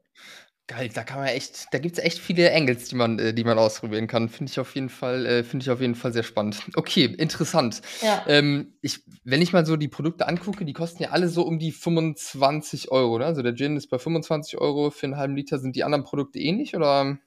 Geil, 0.68 0.90
da 0.94 1.04
kann 1.04 1.20
man 1.20 1.28
echt, 1.28 1.68
da 1.74 1.78
gibt 1.78 1.98
es 1.98 2.04
echt 2.04 2.20
viele 2.20 2.54
Angles, 2.54 2.88
die 2.88 2.96
man, 2.96 3.20
äh, 3.20 3.34
die 3.34 3.44
man 3.44 3.60
ausprobieren 3.60 4.08
kann. 4.08 4.30
Finde 4.30 4.50
ich 4.50 4.60
auf 4.62 4.76
jeden 4.76 4.88
Fall, 4.88 5.26
äh, 5.26 5.44
finde 5.44 5.64
ich 5.64 5.70
auf 5.70 5.82
jeden 5.82 5.96
Fall 5.96 6.14
sehr 6.14 6.24
spannend. 6.24 6.62
Okay, 6.76 7.06
interessant. 7.06 7.82
Ja. 8.02 8.24
Ähm, 8.28 8.78
ich, 8.82 9.04
wenn 9.26 9.42
ich 9.42 9.52
mal 9.52 9.66
so 9.66 9.76
die 9.76 9.90
Produkte 9.90 10.26
angucke, 10.26 10.64
die 10.64 10.72
kosten 10.72 11.04
ja 11.04 11.10
alle 11.10 11.28
so 11.28 11.44
um 11.44 11.60
die 11.60 11.74
25 11.74 12.92
Euro, 12.92 13.20
ne? 13.20 13.26
Also 13.26 13.42
der 13.42 13.56
Gin 13.56 13.76
ist 13.76 13.88
bei 13.90 14.00
25 14.00 14.58
Euro 14.58 14.90
für 14.90 15.08
einen 15.08 15.18
halben 15.18 15.36
Liter. 15.36 15.60
Sind 15.60 15.76
die 15.76 15.84
anderen 15.84 16.06
Produkte 16.06 16.40
ähnlich 16.40 16.76
oder? 16.78 17.18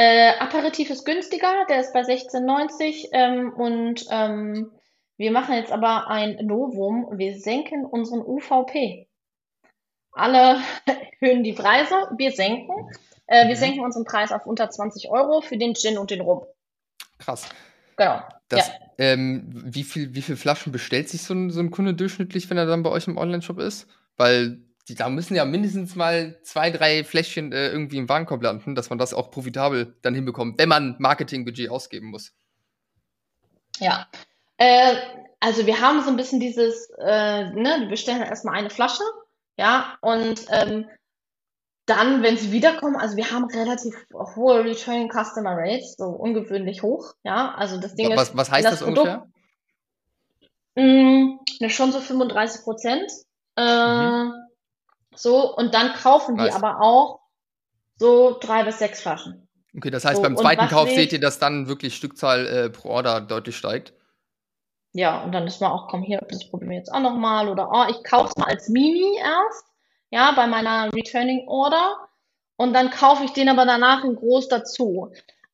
Äh, 0.00 0.38
Aperitif 0.38 0.88
ist 0.88 1.04
günstiger, 1.04 1.66
der 1.68 1.80
ist 1.80 1.92
bei 1.92 2.00
16,90 2.00 3.08
ähm, 3.12 3.52
und 3.52 4.06
ähm, 4.10 4.70
wir 5.18 5.30
machen 5.30 5.54
jetzt 5.54 5.70
aber 5.70 6.08
ein 6.08 6.38
Novum. 6.46 7.18
Wir 7.18 7.38
senken 7.38 7.84
unseren 7.84 8.22
UVP. 8.22 9.10
alle 10.12 10.62
erhöhen 11.20 11.44
die 11.44 11.52
Preise, 11.52 11.94
wir 12.16 12.32
senken. 12.32 12.88
Äh, 13.26 13.48
wir 13.48 13.56
mhm. 13.56 13.60
senken 13.60 13.80
unseren 13.84 14.06
Preis 14.06 14.32
auf 14.32 14.46
unter 14.46 14.70
20 14.70 15.10
Euro 15.10 15.42
für 15.42 15.58
den 15.58 15.74
Gin 15.74 15.98
und 15.98 16.10
den 16.10 16.22
Rum. 16.22 16.46
Krass. 17.18 17.46
Genau. 17.96 18.22
Das, 18.48 18.68
ja. 18.68 18.74
ähm, 18.96 19.50
wie, 19.52 19.84
viel, 19.84 20.14
wie 20.14 20.22
viele 20.22 20.38
Flaschen 20.38 20.72
bestellt 20.72 21.10
sich 21.10 21.24
so 21.24 21.34
ein, 21.34 21.50
so 21.50 21.60
ein 21.60 21.70
Kunde 21.70 21.92
durchschnittlich, 21.92 22.48
wenn 22.48 22.56
er 22.56 22.64
dann 22.64 22.82
bei 22.82 22.88
euch 22.88 23.06
im 23.06 23.18
Online-Shop 23.18 23.58
ist? 23.58 23.86
Weil 24.16 24.62
die, 24.90 24.94
da 24.96 25.08
müssen 25.08 25.34
ja 25.34 25.44
mindestens 25.44 25.94
mal 25.94 26.38
zwei, 26.42 26.70
drei 26.70 27.04
Fläschchen 27.04 27.52
äh, 27.52 27.68
irgendwie 27.68 27.98
im 27.98 28.08
Warenkorb 28.08 28.42
landen, 28.42 28.74
dass 28.74 28.90
man 28.90 28.98
das 28.98 29.14
auch 29.14 29.30
profitabel 29.30 29.96
dann 30.02 30.14
hinbekommt, 30.14 30.58
wenn 30.58 30.68
man 30.68 30.96
Marketingbudget 30.98 31.70
ausgeben 31.70 32.08
muss. 32.08 32.32
Ja, 33.78 34.08
äh, 34.58 34.96
also 35.38 35.66
wir 35.66 35.80
haben 35.80 36.02
so 36.02 36.10
ein 36.10 36.16
bisschen 36.16 36.40
dieses, 36.40 36.90
äh, 36.98 37.50
ne, 37.50 37.76
wir 37.80 37.88
bestellen 37.88 38.20
erstmal 38.20 38.56
eine 38.56 38.70
Flasche, 38.70 39.04
ja, 39.56 39.96
und 40.00 40.44
ähm, 40.50 40.86
dann, 41.86 42.22
wenn 42.22 42.36
sie 42.36 42.52
wiederkommen, 42.52 42.96
also 42.96 43.16
wir 43.16 43.30
haben 43.30 43.44
relativ 43.46 43.94
hohe 44.12 44.64
Return 44.64 45.08
Customer 45.08 45.56
Rates, 45.56 45.96
so 45.96 46.06
ungewöhnlich 46.06 46.82
hoch, 46.82 47.14
ja, 47.22 47.54
also 47.54 47.78
das 47.78 47.94
Ding 47.94 48.10
was, 48.10 48.30
ist. 48.30 48.36
Was 48.36 48.50
heißt 48.50 48.64
das, 48.66 48.80
das 48.80 48.82
Produkt, 48.82 49.08
ungefähr? 49.08 49.26
Mh, 50.76 51.38
ne, 51.60 51.70
schon 51.70 51.92
so 51.92 52.00
35 52.00 52.62
Prozent. 52.62 53.10
Äh, 53.56 53.62
mhm. 53.62 54.32
So, 55.14 55.54
und 55.54 55.74
dann 55.74 55.94
kaufen 55.94 56.36
die 56.36 56.50
aber 56.50 56.80
auch 56.80 57.20
so 57.96 58.38
drei 58.40 58.64
bis 58.64 58.78
sechs 58.78 59.00
Flaschen. 59.00 59.48
Okay, 59.76 59.90
das 59.90 60.04
heißt, 60.04 60.16
so, 60.16 60.22
beim 60.22 60.36
zweiten 60.36 60.68
Kauf 60.68 60.88
seht 60.88 61.12
ihr, 61.12 61.20
dass 61.20 61.38
dann 61.38 61.68
wirklich 61.68 61.96
Stückzahl 61.96 62.46
äh, 62.46 62.70
pro 62.70 62.88
Order 62.88 63.20
deutlich 63.20 63.56
steigt. 63.56 63.92
Ja, 64.92 65.22
und 65.22 65.32
dann 65.32 65.46
ist 65.46 65.60
man 65.60 65.70
auch, 65.70 65.88
komm 65.88 66.02
hier, 66.02 66.18
das 66.28 66.48
probieren 66.48 66.70
wir 66.70 66.78
jetzt 66.78 66.92
auch 66.92 67.00
nochmal. 67.00 67.48
Oder 67.48 67.70
oh, 67.72 67.84
ich 67.88 68.02
kaufe 68.02 68.30
es 68.30 68.36
mal 68.36 68.48
als 68.48 68.68
Mini 68.68 69.18
erst, 69.18 69.64
ja, 70.10 70.32
bei 70.32 70.46
meiner 70.46 70.92
Returning 70.92 71.46
Order. 71.46 72.08
Und 72.56 72.72
dann 72.72 72.90
kaufe 72.90 73.24
ich 73.24 73.32
den 73.32 73.48
aber 73.48 73.64
danach 73.64 74.04
in 74.04 74.16
groß 74.16 74.48
dazu. 74.48 75.12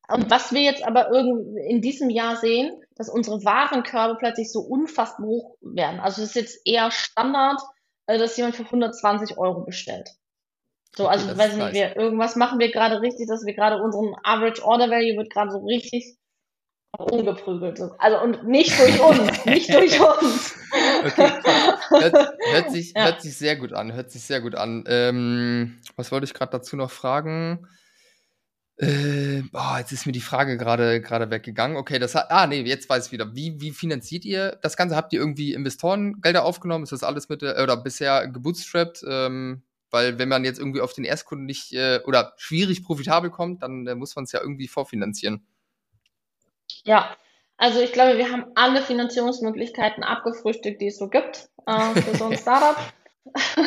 Und 0.09 0.31
was 0.31 0.53
wir 0.53 0.61
jetzt 0.61 0.83
aber 0.83 1.11
in 1.11 1.81
diesem 1.81 2.09
Jahr 2.09 2.37
sehen, 2.37 2.81
dass 2.95 3.09
unsere 3.09 3.43
Warenkörbe 3.45 4.15
plötzlich 4.17 4.51
so 4.51 4.61
unfassbar 4.61 5.27
hoch 5.27 5.57
werden. 5.61 5.99
Also 5.99 6.23
es 6.23 6.29
ist 6.29 6.35
jetzt 6.35 6.61
eher 6.65 6.89
Standard, 6.91 7.61
äh, 8.07 8.17
dass 8.17 8.37
jemand 8.37 8.55
für 8.55 8.63
120 8.63 9.37
Euro 9.37 9.63
bestellt. 9.63 10.09
So, 10.95 11.07
also 11.07 11.31
ich 11.31 11.37
weiß 11.37 11.55
nicht, 11.55 11.73
wir, 11.73 11.95
irgendwas 11.95 12.35
machen 12.35 12.59
wir 12.59 12.71
gerade 12.71 13.01
richtig, 13.01 13.27
dass 13.27 13.45
wir 13.45 13.53
gerade 13.53 13.81
unseren 13.81 14.15
Average 14.23 14.63
Order 14.63 14.89
Value 14.89 15.17
wird 15.17 15.29
gerade 15.31 15.51
so 15.51 15.59
richtig 15.59 16.17
umgeprügelt. 16.97 17.79
Also 17.99 18.21
und 18.21 18.47
nicht 18.47 18.77
durch 18.79 18.99
uns, 19.03 19.45
nicht 19.45 19.73
durch 19.73 19.99
uns. 20.21 20.55
Okay, 21.05 21.31
hört, 21.89 22.33
hört, 22.51 22.71
sich, 22.71 22.93
ja. 22.95 23.05
hört 23.05 23.21
sich 23.21 23.37
sehr 23.37 23.55
gut 23.55 23.73
an, 23.73 23.93
hört 23.93 24.11
sich 24.11 24.23
sehr 24.23 24.41
gut 24.41 24.55
an. 24.55 24.83
Ähm, 24.87 25.79
was 25.95 26.11
wollte 26.11 26.25
ich 26.25 26.33
gerade 26.33 26.51
dazu 26.51 26.75
noch 26.75 26.91
fragen? 26.91 27.67
Äh, 28.79 29.41
oh, 29.53 29.77
jetzt 29.79 29.91
ist 29.91 30.05
mir 30.05 30.11
die 30.11 30.21
Frage 30.21 30.55
gerade 30.55 31.01
gerade 31.01 31.31
weggegangen. 31.31 31.77
Okay, 31.77 31.97
das 31.97 32.13
hat, 32.13 32.29
ah 32.29 32.45
nee, 32.45 32.61
jetzt 32.61 32.87
weiß 32.87 33.07
ich 33.07 33.11
wieder. 33.11 33.35
Wie, 33.35 33.59
wie 33.59 33.71
finanziert 33.71 34.23
ihr 34.23 34.59
das 34.61 34.77
Ganze? 34.77 34.95
Habt 34.95 35.13
ihr 35.13 35.19
irgendwie 35.19 35.53
Investorengelder 35.53 36.45
aufgenommen? 36.45 36.83
Ist 36.83 36.91
das 36.91 37.03
alles 37.03 37.27
mit 37.27 37.41
äh, 37.41 37.61
oder 37.61 37.75
bisher 37.77 38.27
gebootstrapped? 38.27 39.03
Ähm, 39.07 39.63
weil 39.89 40.19
wenn 40.19 40.29
man 40.29 40.43
jetzt 40.43 40.59
irgendwie 40.59 40.81
auf 40.81 40.93
den 40.93 41.05
Erstkunden 41.05 41.45
nicht 41.45 41.73
äh, 41.73 42.01
oder 42.05 42.33
schwierig 42.37 42.83
profitabel 42.83 43.31
kommt, 43.31 43.63
dann 43.63 43.87
äh, 43.87 43.95
muss 43.95 44.15
man 44.15 44.25
es 44.25 44.31
ja 44.31 44.41
irgendwie 44.41 44.67
vorfinanzieren. 44.67 45.47
Ja, 46.83 47.15
also 47.57 47.79
ich 47.79 47.93
glaube, 47.93 48.17
wir 48.17 48.31
haben 48.31 48.45
alle 48.53 48.81
Finanzierungsmöglichkeiten 48.81 50.03
abgefrühstückt, 50.03 50.81
die 50.81 50.87
es 50.87 50.99
so 50.99 51.09
gibt 51.09 51.49
äh, 51.65 52.01
für 52.01 52.15
so 52.15 52.25
ein 52.25 52.37
Startup. 52.37 52.77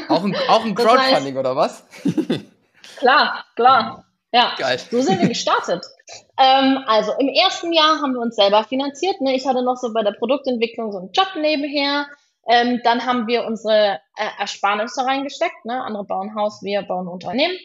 auch 0.08 0.24
ein, 0.24 0.36
auch 0.48 0.64
ein 0.64 0.74
Crowdfunding 0.76 1.10
das 1.10 1.24
heißt, 1.24 1.36
oder 1.36 1.56
was? 1.56 1.84
klar, 2.96 3.44
klar. 3.56 4.06
Ja, 4.32 4.54
Geil. 4.58 4.78
so 4.78 5.00
sind 5.00 5.20
wir 5.20 5.28
gestartet. 5.28 5.84
ähm, 6.38 6.78
also 6.86 7.12
im 7.18 7.28
ersten 7.28 7.72
Jahr 7.72 8.00
haben 8.00 8.12
wir 8.12 8.20
uns 8.20 8.36
selber 8.36 8.64
finanziert. 8.64 9.20
Ne? 9.20 9.34
Ich 9.34 9.46
hatte 9.46 9.62
noch 9.62 9.76
so 9.76 9.92
bei 9.92 10.02
der 10.02 10.12
Produktentwicklung 10.12 10.92
so 10.92 10.98
einen 10.98 11.12
Job 11.12 11.28
nebenher. 11.36 12.06
Ähm, 12.48 12.80
dann 12.84 13.04
haben 13.04 13.26
wir 13.26 13.44
unsere 13.44 14.00
äh, 14.16 14.28
Ersparnisse 14.38 15.04
reingesteckt. 15.04 15.64
Ne? 15.64 15.82
Andere 15.82 16.04
bauen 16.04 16.34
Haus, 16.34 16.62
wir 16.62 16.82
bauen 16.82 17.08
Unternehmen. 17.08 17.56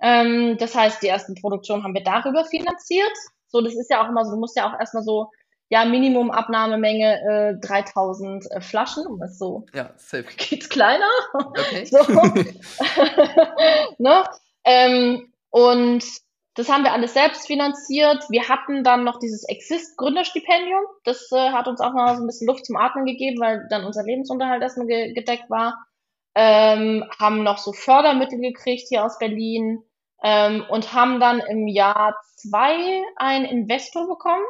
Ähm, 0.00 0.56
das 0.58 0.74
heißt, 0.74 1.02
die 1.02 1.08
ersten 1.08 1.34
Produktionen 1.34 1.84
haben 1.84 1.94
wir 1.94 2.04
darüber 2.04 2.44
finanziert. 2.44 3.16
So, 3.48 3.60
das 3.60 3.74
ist 3.74 3.90
ja 3.90 4.04
auch 4.04 4.08
immer 4.08 4.24
so, 4.24 4.32
du 4.32 4.38
musst 4.38 4.56
ja 4.56 4.68
auch 4.68 4.78
erstmal 4.78 5.02
so, 5.02 5.30
ja, 5.70 5.84
Minimum 5.84 6.30
Abnahmemenge 6.30 7.58
äh, 7.60 7.66
3000 7.66 8.50
äh, 8.50 8.60
Flaschen. 8.60 9.04
Das 9.20 9.32
ist 9.32 9.38
so, 9.38 9.66
ja, 9.74 9.90
safe. 9.96 10.24
geht's 10.36 10.68
kleiner. 10.68 11.08
Okay. 11.32 11.84
so. 11.86 11.98
ne? 13.98 14.24
Ähm, 14.64 15.32
und 15.58 16.04
das 16.54 16.68
haben 16.68 16.84
wir 16.84 16.92
alles 16.92 17.14
selbst 17.14 17.48
finanziert. 17.48 18.24
Wir 18.30 18.48
hatten 18.48 18.84
dann 18.84 19.02
noch 19.02 19.18
dieses 19.18 19.42
Exist 19.48 19.96
Gründerstipendium. 19.96 20.82
Das 21.02 21.32
äh, 21.32 21.50
hat 21.50 21.66
uns 21.66 21.80
auch 21.80 21.92
noch 21.92 22.14
so 22.14 22.22
ein 22.22 22.26
bisschen 22.26 22.46
Luft 22.46 22.64
zum 22.64 22.76
Atmen 22.76 23.06
gegeben, 23.06 23.40
weil 23.40 23.66
dann 23.68 23.84
unser 23.84 24.04
Lebensunterhalt 24.04 24.62
erstmal 24.62 24.86
ge 24.86 25.12
gedeckt 25.14 25.50
war. 25.50 25.74
Ähm, 26.36 27.04
haben 27.18 27.42
noch 27.42 27.58
so 27.58 27.72
Fördermittel 27.72 28.38
gekriegt 28.38 28.86
hier 28.88 29.04
aus 29.04 29.18
Berlin 29.18 29.82
ähm, 30.22 30.64
und 30.68 30.92
haben 30.92 31.18
dann 31.18 31.40
im 31.40 31.66
Jahr 31.66 32.14
zwei 32.36 33.02
einen 33.16 33.44
Investor 33.44 34.06
bekommen, 34.06 34.44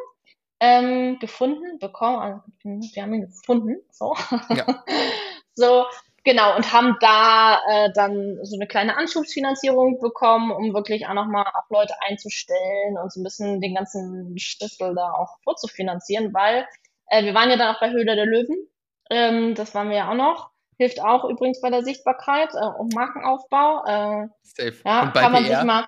ähm, 0.61 1.19
gefunden, 1.21 1.79
bekommen, 1.79 2.19
also 2.19 2.41
wir 2.65 3.03
haben 3.03 3.15
ihn 3.15 3.27
gefunden, 3.29 3.77
so. 3.91 4.15
Ja. 4.51 4.85
so, 5.55 5.87
Genau, 6.29 6.55
und 6.57 6.75
haben 6.75 6.95
da 7.01 7.59
äh, 7.67 7.91
dann 7.95 8.39
so 8.43 8.57
eine 8.57 8.67
kleine 8.67 8.99
Anschubsfinanzierung 8.99 9.99
bekommen, 9.99 10.51
um 10.51 10.75
wirklich 10.75 11.07
auch 11.07 11.15
nochmal 11.15 11.47
auch 11.47 11.71
Leute 11.71 11.95
einzustellen 12.07 12.99
und 13.03 13.11
so 13.11 13.21
ein 13.21 13.25
bisschen 13.25 13.63
den 13.63 13.75
ganzen 13.75 14.37
Schlüssel 14.37 14.95
da 14.95 15.11
auch 15.13 15.39
vorzufinanzieren, 15.43 16.35
weil 16.35 16.67
äh, 17.07 17.25
wir 17.25 17.33
waren 17.33 17.49
ja 17.49 17.57
dann 17.57 17.75
auch 17.75 17.81
bei 17.81 17.93
Höhler 17.93 18.15
der 18.15 18.27
Löwen. 18.27 18.69
Ähm, 19.09 19.55
das 19.55 19.75
waren 19.75 19.89
wir 19.89 19.97
ja 19.97 20.11
auch 20.11 20.17
noch. 20.17 20.51
Hilft 20.77 21.01
auch 21.01 21.25
übrigens 21.25 21.63
bei 21.63 21.71
der 21.71 21.83
Sichtbarkeit 21.83 22.51
äh, 22.53 22.79
und 22.79 22.95
Markenaufbau. 22.95 23.85
Äh, 23.87 24.27
Safe. 24.43 24.75
Ja, 24.85 25.05
und 25.05 25.15
bei 25.15 25.21
kann 25.23 25.33
man 25.33 25.45
PR? 25.45 25.57
sich 25.57 25.65
mal. 25.65 25.87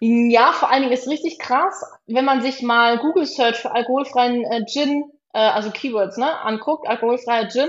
ja, 0.30 0.52
vor 0.52 0.70
allen 0.70 0.84
Dingen 0.84 0.94
ist 0.94 1.06
richtig 1.06 1.38
krass, 1.38 1.84
wenn 2.06 2.24
man 2.24 2.40
sich 2.40 2.62
mal 2.62 2.96
Google 2.96 3.26
Search 3.26 3.58
für 3.58 3.72
alkoholfreien 3.72 4.42
äh, 4.44 4.64
Gin, 4.64 5.04
äh, 5.34 5.38
also 5.38 5.70
Keywords, 5.70 6.16
ne, 6.16 6.40
anguckt, 6.40 6.88
alkoholfreier 6.88 7.50
Gin 7.50 7.68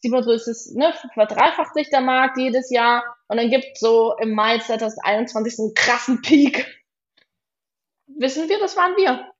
sieht 0.00 0.12
man 0.12 0.22
so, 0.22 0.32
ist 0.32 0.48
es, 0.48 0.72
ne, 0.74 0.92
verdreifacht 1.14 1.74
sich 1.74 1.90
der 1.90 2.00
Markt 2.00 2.38
jedes 2.38 2.70
Jahr 2.70 3.04
und 3.28 3.36
dann 3.36 3.50
gibt 3.50 3.78
so 3.78 4.16
im 4.18 4.34
Mai 4.34 4.58
2021 4.58 5.56
so 5.56 5.64
einen 5.64 5.74
krassen 5.74 6.22
Peak. 6.22 6.66
Wissen 8.06 8.48
wir, 8.48 8.58
das 8.58 8.76
waren 8.76 8.96
wir. 8.96 9.32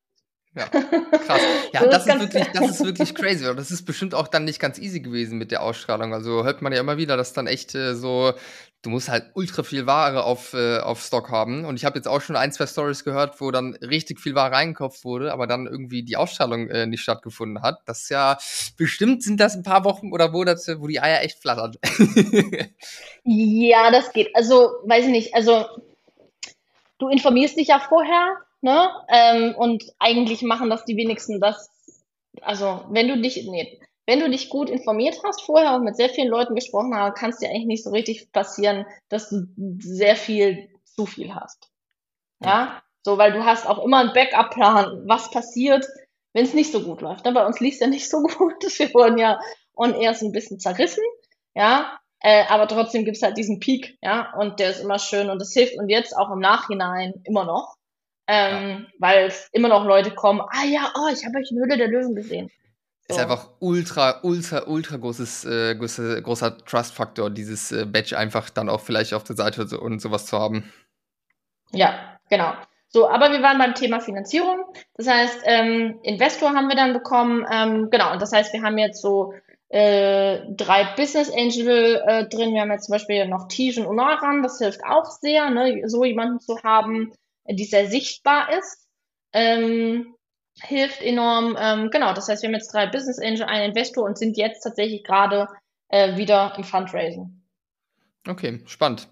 Ja, 0.54 0.66
krass. 1.26 1.40
Ja, 1.72 1.86
das, 1.86 2.04
das 2.04 2.16
ist, 2.16 2.20
wirklich, 2.20 2.46
das 2.54 2.70
ist 2.70 2.84
wirklich 2.84 3.14
crazy. 3.14 3.46
Und 3.46 3.56
das 3.56 3.70
ist 3.70 3.84
bestimmt 3.84 4.14
auch 4.14 4.28
dann 4.28 4.44
nicht 4.44 4.58
ganz 4.58 4.78
easy 4.78 5.00
gewesen 5.00 5.38
mit 5.38 5.52
der 5.52 5.62
Ausstrahlung. 5.62 6.12
Also 6.12 6.44
hört 6.44 6.60
man 6.60 6.72
ja 6.72 6.80
immer 6.80 6.96
wieder, 6.96 7.16
dass 7.16 7.32
dann 7.32 7.46
echt 7.46 7.76
äh, 7.76 7.94
so, 7.94 8.32
du 8.82 8.90
musst 8.90 9.08
halt 9.08 9.30
ultra 9.34 9.62
viel 9.62 9.86
Ware 9.86 10.24
auf, 10.24 10.52
äh, 10.54 10.78
auf 10.78 11.02
Stock 11.02 11.30
haben. 11.30 11.64
Und 11.64 11.76
ich 11.76 11.84
habe 11.84 11.96
jetzt 11.96 12.08
auch 12.08 12.20
schon 12.20 12.34
ein, 12.34 12.50
zwei 12.50 12.66
Stories 12.66 13.04
gehört, 13.04 13.40
wo 13.40 13.52
dann 13.52 13.76
richtig 13.76 14.18
viel 14.18 14.34
Ware 14.34 14.50
reingekauft 14.50 15.04
wurde, 15.04 15.32
aber 15.32 15.46
dann 15.46 15.68
irgendwie 15.68 16.02
die 16.02 16.16
Ausstrahlung 16.16 16.68
äh, 16.68 16.86
nicht 16.86 17.02
stattgefunden 17.02 17.62
hat. 17.62 17.78
Das 17.86 18.02
ist 18.02 18.08
ja, 18.08 18.36
bestimmt 18.76 19.22
sind 19.22 19.38
das 19.38 19.54
ein 19.54 19.62
paar 19.62 19.84
Wochen 19.84 20.12
oder 20.12 20.30
Monate, 20.30 20.80
wo 20.80 20.88
die 20.88 21.00
Eier 21.00 21.22
echt 21.22 21.40
flattern. 21.40 21.76
ja, 23.22 23.92
das 23.92 24.12
geht. 24.12 24.34
Also, 24.34 24.70
weiß 24.82 25.04
ich 25.04 25.12
nicht. 25.12 25.34
Also, 25.34 25.66
du 26.98 27.08
informierst 27.08 27.56
dich 27.56 27.68
ja 27.68 27.78
vorher 27.78 28.36
Ne? 28.62 28.90
Ähm, 29.08 29.54
und 29.56 29.84
eigentlich 29.98 30.42
machen 30.42 30.70
das 30.70 30.84
die 30.84 30.96
wenigsten 30.96 31.40
das. 31.40 31.70
Also, 32.42 32.84
wenn 32.90 33.08
du 33.08 33.20
dich, 33.20 33.46
nee, 33.48 33.80
wenn 34.06 34.20
du 34.20 34.30
dich 34.30 34.48
gut 34.48 34.70
informiert 34.70 35.18
hast 35.24 35.42
vorher 35.42 35.74
und 35.74 35.84
mit 35.84 35.96
sehr 35.96 36.08
vielen 36.08 36.28
Leuten 36.28 36.54
gesprochen 36.54 36.94
hast, 36.94 37.16
kann 37.16 37.30
es 37.30 37.38
dir 37.38 37.48
eigentlich 37.48 37.66
nicht 37.66 37.84
so 37.84 37.90
richtig 37.90 38.32
passieren, 38.32 38.86
dass 39.08 39.28
du 39.28 39.46
sehr 39.78 40.16
viel 40.16 40.68
zu 40.84 41.06
viel 41.06 41.34
hast. 41.34 41.70
Ja? 42.42 42.82
So, 43.02 43.18
weil 43.18 43.32
du 43.32 43.44
hast 43.44 43.66
auch 43.66 43.84
immer 43.84 43.98
einen 43.98 44.12
Backup-Plan, 44.12 45.04
was 45.06 45.30
passiert, 45.30 45.86
wenn 46.32 46.44
es 46.44 46.54
nicht 46.54 46.72
so 46.72 46.82
gut 46.82 47.00
läuft. 47.00 47.24
Ne? 47.24 47.32
Bei 47.32 47.46
uns 47.46 47.60
lief 47.60 47.74
es 47.74 47.80
ja 47.80 47.86
nicht 47.86 48.08
so 48.10 48.18
gut. 48.38 48.62
Wir 48.62 48.94
wurden 48.94 49.18
ja 49.18 49.40
on 49.74 49.94
erst 49.94 50.22
ein 50.22 50.32
bisschen 50.32 50.60
zerrissen. 50.60 51.04
Ja, 51.54 51.98
äh, 52.20 52.44
aber 52.48 52.68
trotzdem 52.68 53.04
gibt 53.04 53.16
es 53.16 53.22
halt 53.22 53.38
diesen 53.38 53.60
Peak, 53.60 53.96
ja, 54.02 54.32
und 54.38 54.60
der 54.60 54.70
ist 54.70 54.80
immer 54.80 54.98
schön 54.98 55.30
und 55.30 55.40
das 55.40 55.52
hilft 55.52 55.78
und 55.78 55.88
jetzt 55.88 56.16
auch 56.16 56.30
im 56.30 56.38
Nachhinein 56.38 57.14
immer 57.24 57.44
noch 57.44 57.76
ähm, 58.30 58.86
ja. 58.86 58.86
weil 59.00 59.26
es 59.26 59.48
immer 59.52 59.68
noch 59.68 59.84
Leute 59.84 60.12
kommen, 60.12 60.40
ah 60.40 60.64
ja, 60.64 60.92
oh, 60.96 61.08
ich 61.12 61.26
habe 61.26 61.38
euch 61.38 61.50
in 61.50 61.58
Höhle 61.58 61.76
der 61.76 61.88
Löwen 61.88 62.14
gesehen. 62.14 62.48
So. 63.08 63.16
Ist 63.16 63.20
einfach 63.20 63.48
ultra, 63.58 64.20
ultra, 64.22 64.68
ultra 64.68 64.96
großes, 64.96 65.44
äh, 65.46 65.74
große, 65.74 66.22
großer 66.22 66.58
Trust-Faktor, 66.58 67.30
dieses 67.30 67.72
äh, 67.72 67.86
Badge 67.86 68.16
einfach 68.16 68.48
dann 68.48 68.68
auch 68.68 68.80
vielleicht 68.80 69.14
auf 69.14 69.24
der 69.24 69.34
Seite 69.34 69.80
und 69.80 70.00
sowas 70.00 70.26
zu 70.26 70.38
haben. 70.38 70.72
Ja, 71.72 72.18
genau. 72.28 72.52
So, 72.88 73.08
aber 73.08 73.32
wir 73.32 73.42
waren 73.42 73.58
beim 73.58 73.74
Thema 73.74 74.00
Finanzierung. 74.00 74.64
Das 74.94 75.08
heißt, 75.08 75.40
ähm, 75.44 75.98
Investor 76.04 76.50
haben 76.50 76.68
wir 76.68 76.76
dann 76.76 76.92
bekommen. 76.92 77.44
Ähm, 77.50 77.88
genau, 77.90 78.12
und 78.12 78.22
das 78.22 78.32
heißt, 78.32 78.52
wir 78.52 78.62
haben 78.62 78.78
jetzt 78.78 79.02
so 79.02 79.34
äh, 79.70 80.40
drei 80.50 80.94
Business 80.96 81.32
Angel 81.32 82.00
äh, 82.06 82.28
drin. 82.28 82.54
Wir 82.54 82.60
haben 82.60 82.70
jetzt 82.70 82.86
zum 82.86 82.92
Beispiel 82.92 83.26
noch 83.26 83.48
Tijan 83.48 83.86
und 83.86 83.96
Noran. 83.96 84.42
Das 84.42 84.58
hilft 84.58 84.84
auch 84.84 85.06
sehr, 85.06 85.50
ne? 85.50 85.82
so 85.88 86.04
jemanden 86.04 86.38
zu 86.40 86.62
haben, 86.62 87.12
die 87.48 87.64
sehr 87.64 87.88
sichtbar 87.88 88.52
ist. 88.56 88.86
Ähm, 89.32 90.14
hilft 90.62 91.02
enorm. 91.02 91.56
Ähm, 91.58 91.90
genau, 91.90 92.12
das 92.12 92.28
heißt, 92.28 92.42
wir 92.42 92.48
haben 92.48 92.54
jetzt 92.54 92.72
drei 92.72 92.86
Business 92.86 93.18
Angel, 93.18 93.44
einen 93.44 93.70
Investor 93.70 94.04
und 94.04 94.18
sind 94.18 94.36
jetzt 94.36 94.62
tatsächlich 94.62 95.04
gerade 95.04 95.48
äh, 95.88 96.16
wieder 96.16 96.54
im 96.56 96.64
Fundraising. 96.64 97.42
Okay, 98.28 98.60
spannend. 98.66 99.08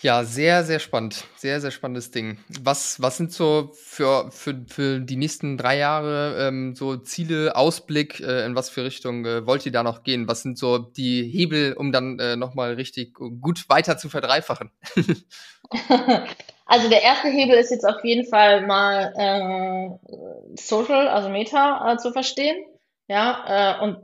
Ja, 0.00 0.22
sehr, 0.22 0.64
sehr 0.64 0.80
spannend. 0.80 1.24
Sehr, 1.36 1.62
sehr 1.62 1.70
spannendes 1.70 2.10
Ding. 2.10 2.36
Was, 2.60 3.00
was 3.00 3.16
sind 3.16 3.32
so 3.32 3.72
für, 3.74 4.30
für, 4.30 4.62
für 4.66 5.00
die 5.00 5.16
nächsten 5.16 5.56
drei 5.56 5.78
Jahre 5.78 6.48
ähm, 6.48 6.74
so 6.74 6.96
Ziele, 6.98 7.56
Ausblick, 7.56 8.20
äh, 8.20 8.44
in 8.44 8.54
was 8.54 8.68
für 8.68 8.84
Richtung 8.84 9.24
äh, 9.24 9.46
wollt 9.46 9.64
ihr 9.64 9.72
da 9.72 9.82
noch 9.82 10.02
gehen? 10.02 10.28
Was 10.28 10.42
sind 10.42 10.58
so 10.58 10.76
die 10.76 11.22
Hebel, 11.22 11.72
um 11.72 11.90
dann 11.90 12.18
äh, 12.18 12.36
nochmal 12.36 12.74
richtig 12.74 13.14
gut 13.14 13.66
weiter 13.70 13.96
zu 13.96 14.10
verdreifachen? 14.10 14.70
also 16.66 16.88
der 16.88 17.02
erste 17.02 17.28
Hebel 17.28 17.56
ist 17.56 17.70
jetzt 17.70 17.84
auf 17.84 18.02
jeden 18.04 18.26
Fall 18.26 18.66
mal 18.66 19.12
äh, 19.16 20.56
Social, 20.56 21.08
also 21.08 21.28
Meta 21.28 21.92
äh, 21.92 21.96
zu 21.98 22.12
verstehen. 22.12 22.64
Ja, 23.06 23.80
äh, 23.80 23.84
und 23.84 23.98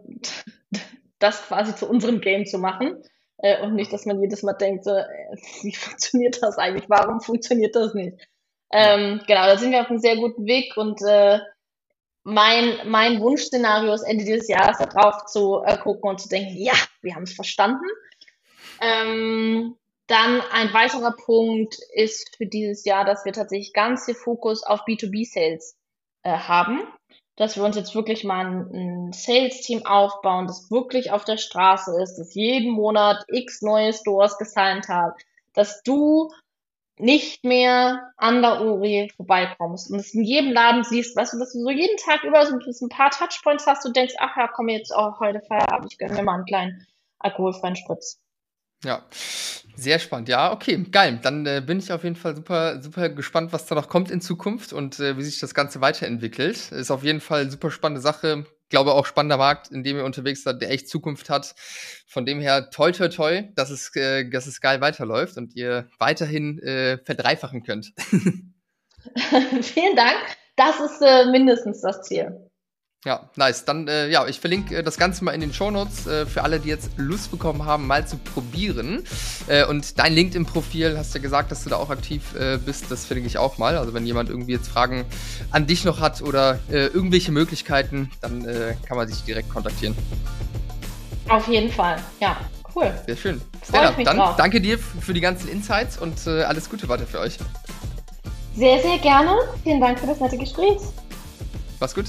das 1.19 1.43
quasi 1.47 1.75
zu 1.75 1.89
unserem 1.89 2.21
Game 2.21 2.45
zu 2.45 2.59
machen. 2.59 3.03
Äh, 3.39 3.63
und 3.63 3.75
nicht, 3.75 3.93
dass 3.93 4.05
man 4.05 4.21
jedes 4.21 4.43
Mal 4.43 4.53
denkt, 4.53 4.85
so, 4.85 4.91
äh, 4.91 5.07
wie 5.63 5.75
funktioniert 5.75 6.43
das 6.43 6.59
eigentlich? 6.59 6.89
Warum 6.89 7.21
funktioniert 7.21 7.75
das 7.75 7.95
nicht? 7.95 8.19
Ähm, 8.73 9.21
genau, 9.27 9.47
da 9.47 9.57
sind 9.57 9.73
wir 9.73 9.81
auf 9.81 9.91
einem 9.91 9.99
sehr 9.99 10.17
guten 10.17 10.47
Weg 10.47 10.77
und 10.77 11.01
äh, 11.03 11.41
mein, 12.23 12.79
mein 12.85 13.21
Wunschszenario 13.21 13.93
ist 13.95 14.03
Ende 14.03 14.25
dieses 14.25 14.47
Jahres 14.47 14.77
darauf 14.79 15.25
zu 15.25 15.63
gucken 15.83 16.11
und 16.11 16.21
zu 16.21 16.29
denken, 16.29 16.55
ja, 16.57 16.75
wir 17.01 17.15
haben 17.15 17.23
es 17.23 17.33
verstanden. 17.33 17.87
Ähm, 18.81 19.77
dann 20.11 20.41
ein 20.53 20.73
weiterer 20.73 21.13
Punkt 21.13 21.79
ist 21.93 22.37
für 22.37 22.47
dieses 22.47 22.85
Jahr, 22.85 23.05
dass 23.05 23.25
wir 23.25 23.33
tatsächlich 23.33 23.73
ganz 23.73 24.05
viel 24.05 24.15
Fokus 24.15 24.63
auf 24.63 24.81
B2B-Sales 24.87 25.77
äh, 26.23 26.31
haben 26.31 26.83
dass 27.41 27.57
wir 27.57 27.65
uns 27.65 27.75
jetzt 27.75 27.95
wirklich 27.95 28.23
mal 28.23 28.45
ein, 28.45 28.71
ein 28.75 29.13
Sales-Team 29.15 29.87
aufbauen, 29.87 30.47
das 30.47 30.71
wirklich 30.71 31.11
auf 31.11 31.25
der 31.25 31.39
Straße 31.39 31.99
ist, 32.03 32.19
das 32.19 32.35
jeden 32.35 32.71
Monat 32.71 33.25
x 33.29 33.63
neue 33.63 33.95
Stores 33.95 34.37
gesigned 34.37 34.89
hat, 34.89 35.15
dass 35.55 35.83
du 35.83 36.31
nicht 36.99 37.43
mehr 37.43 38.13
an 38.19 38.43
der 38.43 38.61
Uri 38.61 39.11
vorbeikommst 39.17 39.91
und 39.91 40.01
es 40.01 40.13
in 40.13 40.23
jedem 40.23 40.53
Laden 40.53 40.85
siehst, 40.85 41.17
weißt 41.17 41.33
du, 41.33 41.39
dass 41.39 41.55
du 41.55 41.61
so 41.61 41.71
jeden 41.71 41.97
Tag 41.97 42.25
über 42.25 42.45
so 42.45 42.85
ein 42.85 42.91
paar 42.91 43.09
Touchpoints 43.09 43.67
hast 43.67 43.87
und 43.87 43.97
denkst, 43.97 44.17
ach 44.19 44.37
ja, 44.37 44.47
komm 44.47 44.69
jetzt 44.69 44.95
auch 44.95 45.19
heute 45.19 45.41
Feierabend, 45.41 45.91
ich 45.91 45.99
gönne 45.99 46.13
mir 46.17 46.23
mal 46.23 46.35
einen 46.35 46.45
kleinen 46.45 46.87
alkoholfreien 47.21 47.77
Spritz. 47.77 48.21
Ja, 48.85 49.05
sehr 49.77 49.99
spannend. 49.99 50.29
Ja, 50.29 50.53
okay, 50.53 50.85
geil. 50.91 51.19
Dann 51.23 51.45
äh, 51.47 51.63
bin 51.65 51.79
ich 51.79 51.93
auf 51.93 52.03
jeden 52.03 52.17
Fall 52.17 52.35
super, 52.35 52.81
super 52.81 53.09
gespannt, 53.11 53.53
was 53.53 53.67
da 53.67 53.75
noch 53.75 53.89
kommt 53.89 54.11
in 54.11 54.21
Zukunft 54.21 54.73
und 54.73 54.99
äh, 55.01 55.17
wie 55.19 55.23
sich 55.23 55.39
das 55.39 55.55
Ganze 55.55 55.81
weiterentwickelt. 55.81 56.73
Ist 56.73 56.91
auf 56.91 57.05
jeden 57.05 57.21
Fall 57.21 57.43
eine 57.43 57.51
super 57.51 57.71
spannende 57.71 58.01
Sache. 58.01 58.47
Glaube 58.71 58.93
auch 58.93 59.05
spannender 59.05 59.37
Markt, 59.37 59.71
in 59.71 59.83
dem 59.83 59.97
ihr 59.97 60.05
unterwegs 60.05 60.45
seid, 60.45 60.63
der 60.63 60.71
echt 60.71 60.89
Zukunft 60.89 61.29
hat. 61.29 61.55
Von 62.07 62.25
dem 62.25 62.41
her, 62.41 62.71
toi, 62.71 62.93
toi, 62.93 63.09
toi, 63.09 63.43
dass 63.55 63.71
es, 63.71 63.95
äh, 63.97 64.29
dass 64.31 64.47
es 64.47 64.61
geil 64.61 64.81
weiterläuft 64.81 65.37
und 65.37 65.55
ihr 65.57 65.89
weiterhin 65.99 66.59
äh, 66.61 66.99
verdreifachen 67.05 67.63
könnt. 67.63 67.93
Vielen 69.63 69.97
Dank. 69.97 70.19
Das 70.57 70.81
ist 70.81 71.01
äh, 71.03 71.27
mindestens 71.31 71.81
das 71.81 72.03
Ziel. 72.03 72.50
Ja, 73.07 73.31
nice. 73.37 73.65
Dann, 73.65 73.89
äh, 73.89 74.09
ja, 74.09 74.27
ich 74.27 74.41
verlinke 74.41 74.77
äh, 74.77 74.83
das 74.83 74.99
Ganze 74.99 75.25
mal 75.25 75.33
in 75.33 75.41
den 75.41 75.55
Shownotes 75.55 76.07
äh, 76.07 76.27
für 76.27 76.43
alle, 76.43 76.61
die 76.61 76.69
jetzt 76.69 76.91
Lust 76.99 77.31
bekommen 77.31 77.65
haben, 77.65 77.87
mal 77.87 78.07
zu 78.07 78.19
probieren. 78.19 79.05
Äh, 79.47 79.65
und 79.65 79.99
dein 79.99 80.13
LinkedIn-Profil, 80.13 80.99
hast 80.99 81.15
du 81.15 81.19
ja 81.19 81.23
gesagt, 81.23 81.51
dass 81.51 81.65
du 81.65 81.71
da 81.71 81.77
auch 81.77 81.89
aktiv 81.89 82.35
äh, 82.35 82.59
bist, 82.59 82.91
das 82.91 83.07
verlinke 83.07 83.27
ich 83.27 83.39
auch 83.39 83.57
mal. 83.57 83.79
Also 83.79 83.95
wenn 83.95 84.05
jemand 84.05 84.29
irgendwie 84.29 84.53
jetzt 84.53 84.69
Fragen 84.69 85.07
an 85.51 85.67
dich 85.67 85.87
noch 85.87 86.01
hat 86.01 86.21
oder 86.21 86.59
äh, 86.71 86.89
irgendwelche 86.89 87.33
Möglichkeiten, 87.33 88.11
dann 88.21 88.47
kann 88.87 88.97
man 88.97 89.09
sich 89.09 89.23
direkt 89.23 89.49
kontaktieren. 89.49 89.97
Auf 91.29 91.47
jeden 91.49 91.71
Fall, 91.71 91.97
ja. 92.21 92.37
Cool. 92.75 92.93
Sehr 93.07 93.17
schön. 93.17 93.41
Stella, 93.67 93.93
dann 93.93 94.17
drauf. 94.17 94.37
danke 94.37 94.61
dir 94.61 94.79
für 94.79 95.13
die 95.13 95.21
ganzen 95.21 95.49
Insights 95.49 95.99
und 95.99 96.27
alles 96.27 96.69
Gute 96.69 96.89
weiter 96.89 97.07
für 97.07 97.21
euch. 97.21 97.39
Sehr, 98.57 98.81
sehr 98.81 98.99
gerne. 98.99 99.37
Vielen 99.63 99.81
Dank 99.81 99.99
für 99.99 100.07
das 100.07 100.21
nette 100.21 100.37
Gespräch. 100.37 100.79
Mach's 101.81 101.95
gut. 101.95 102.07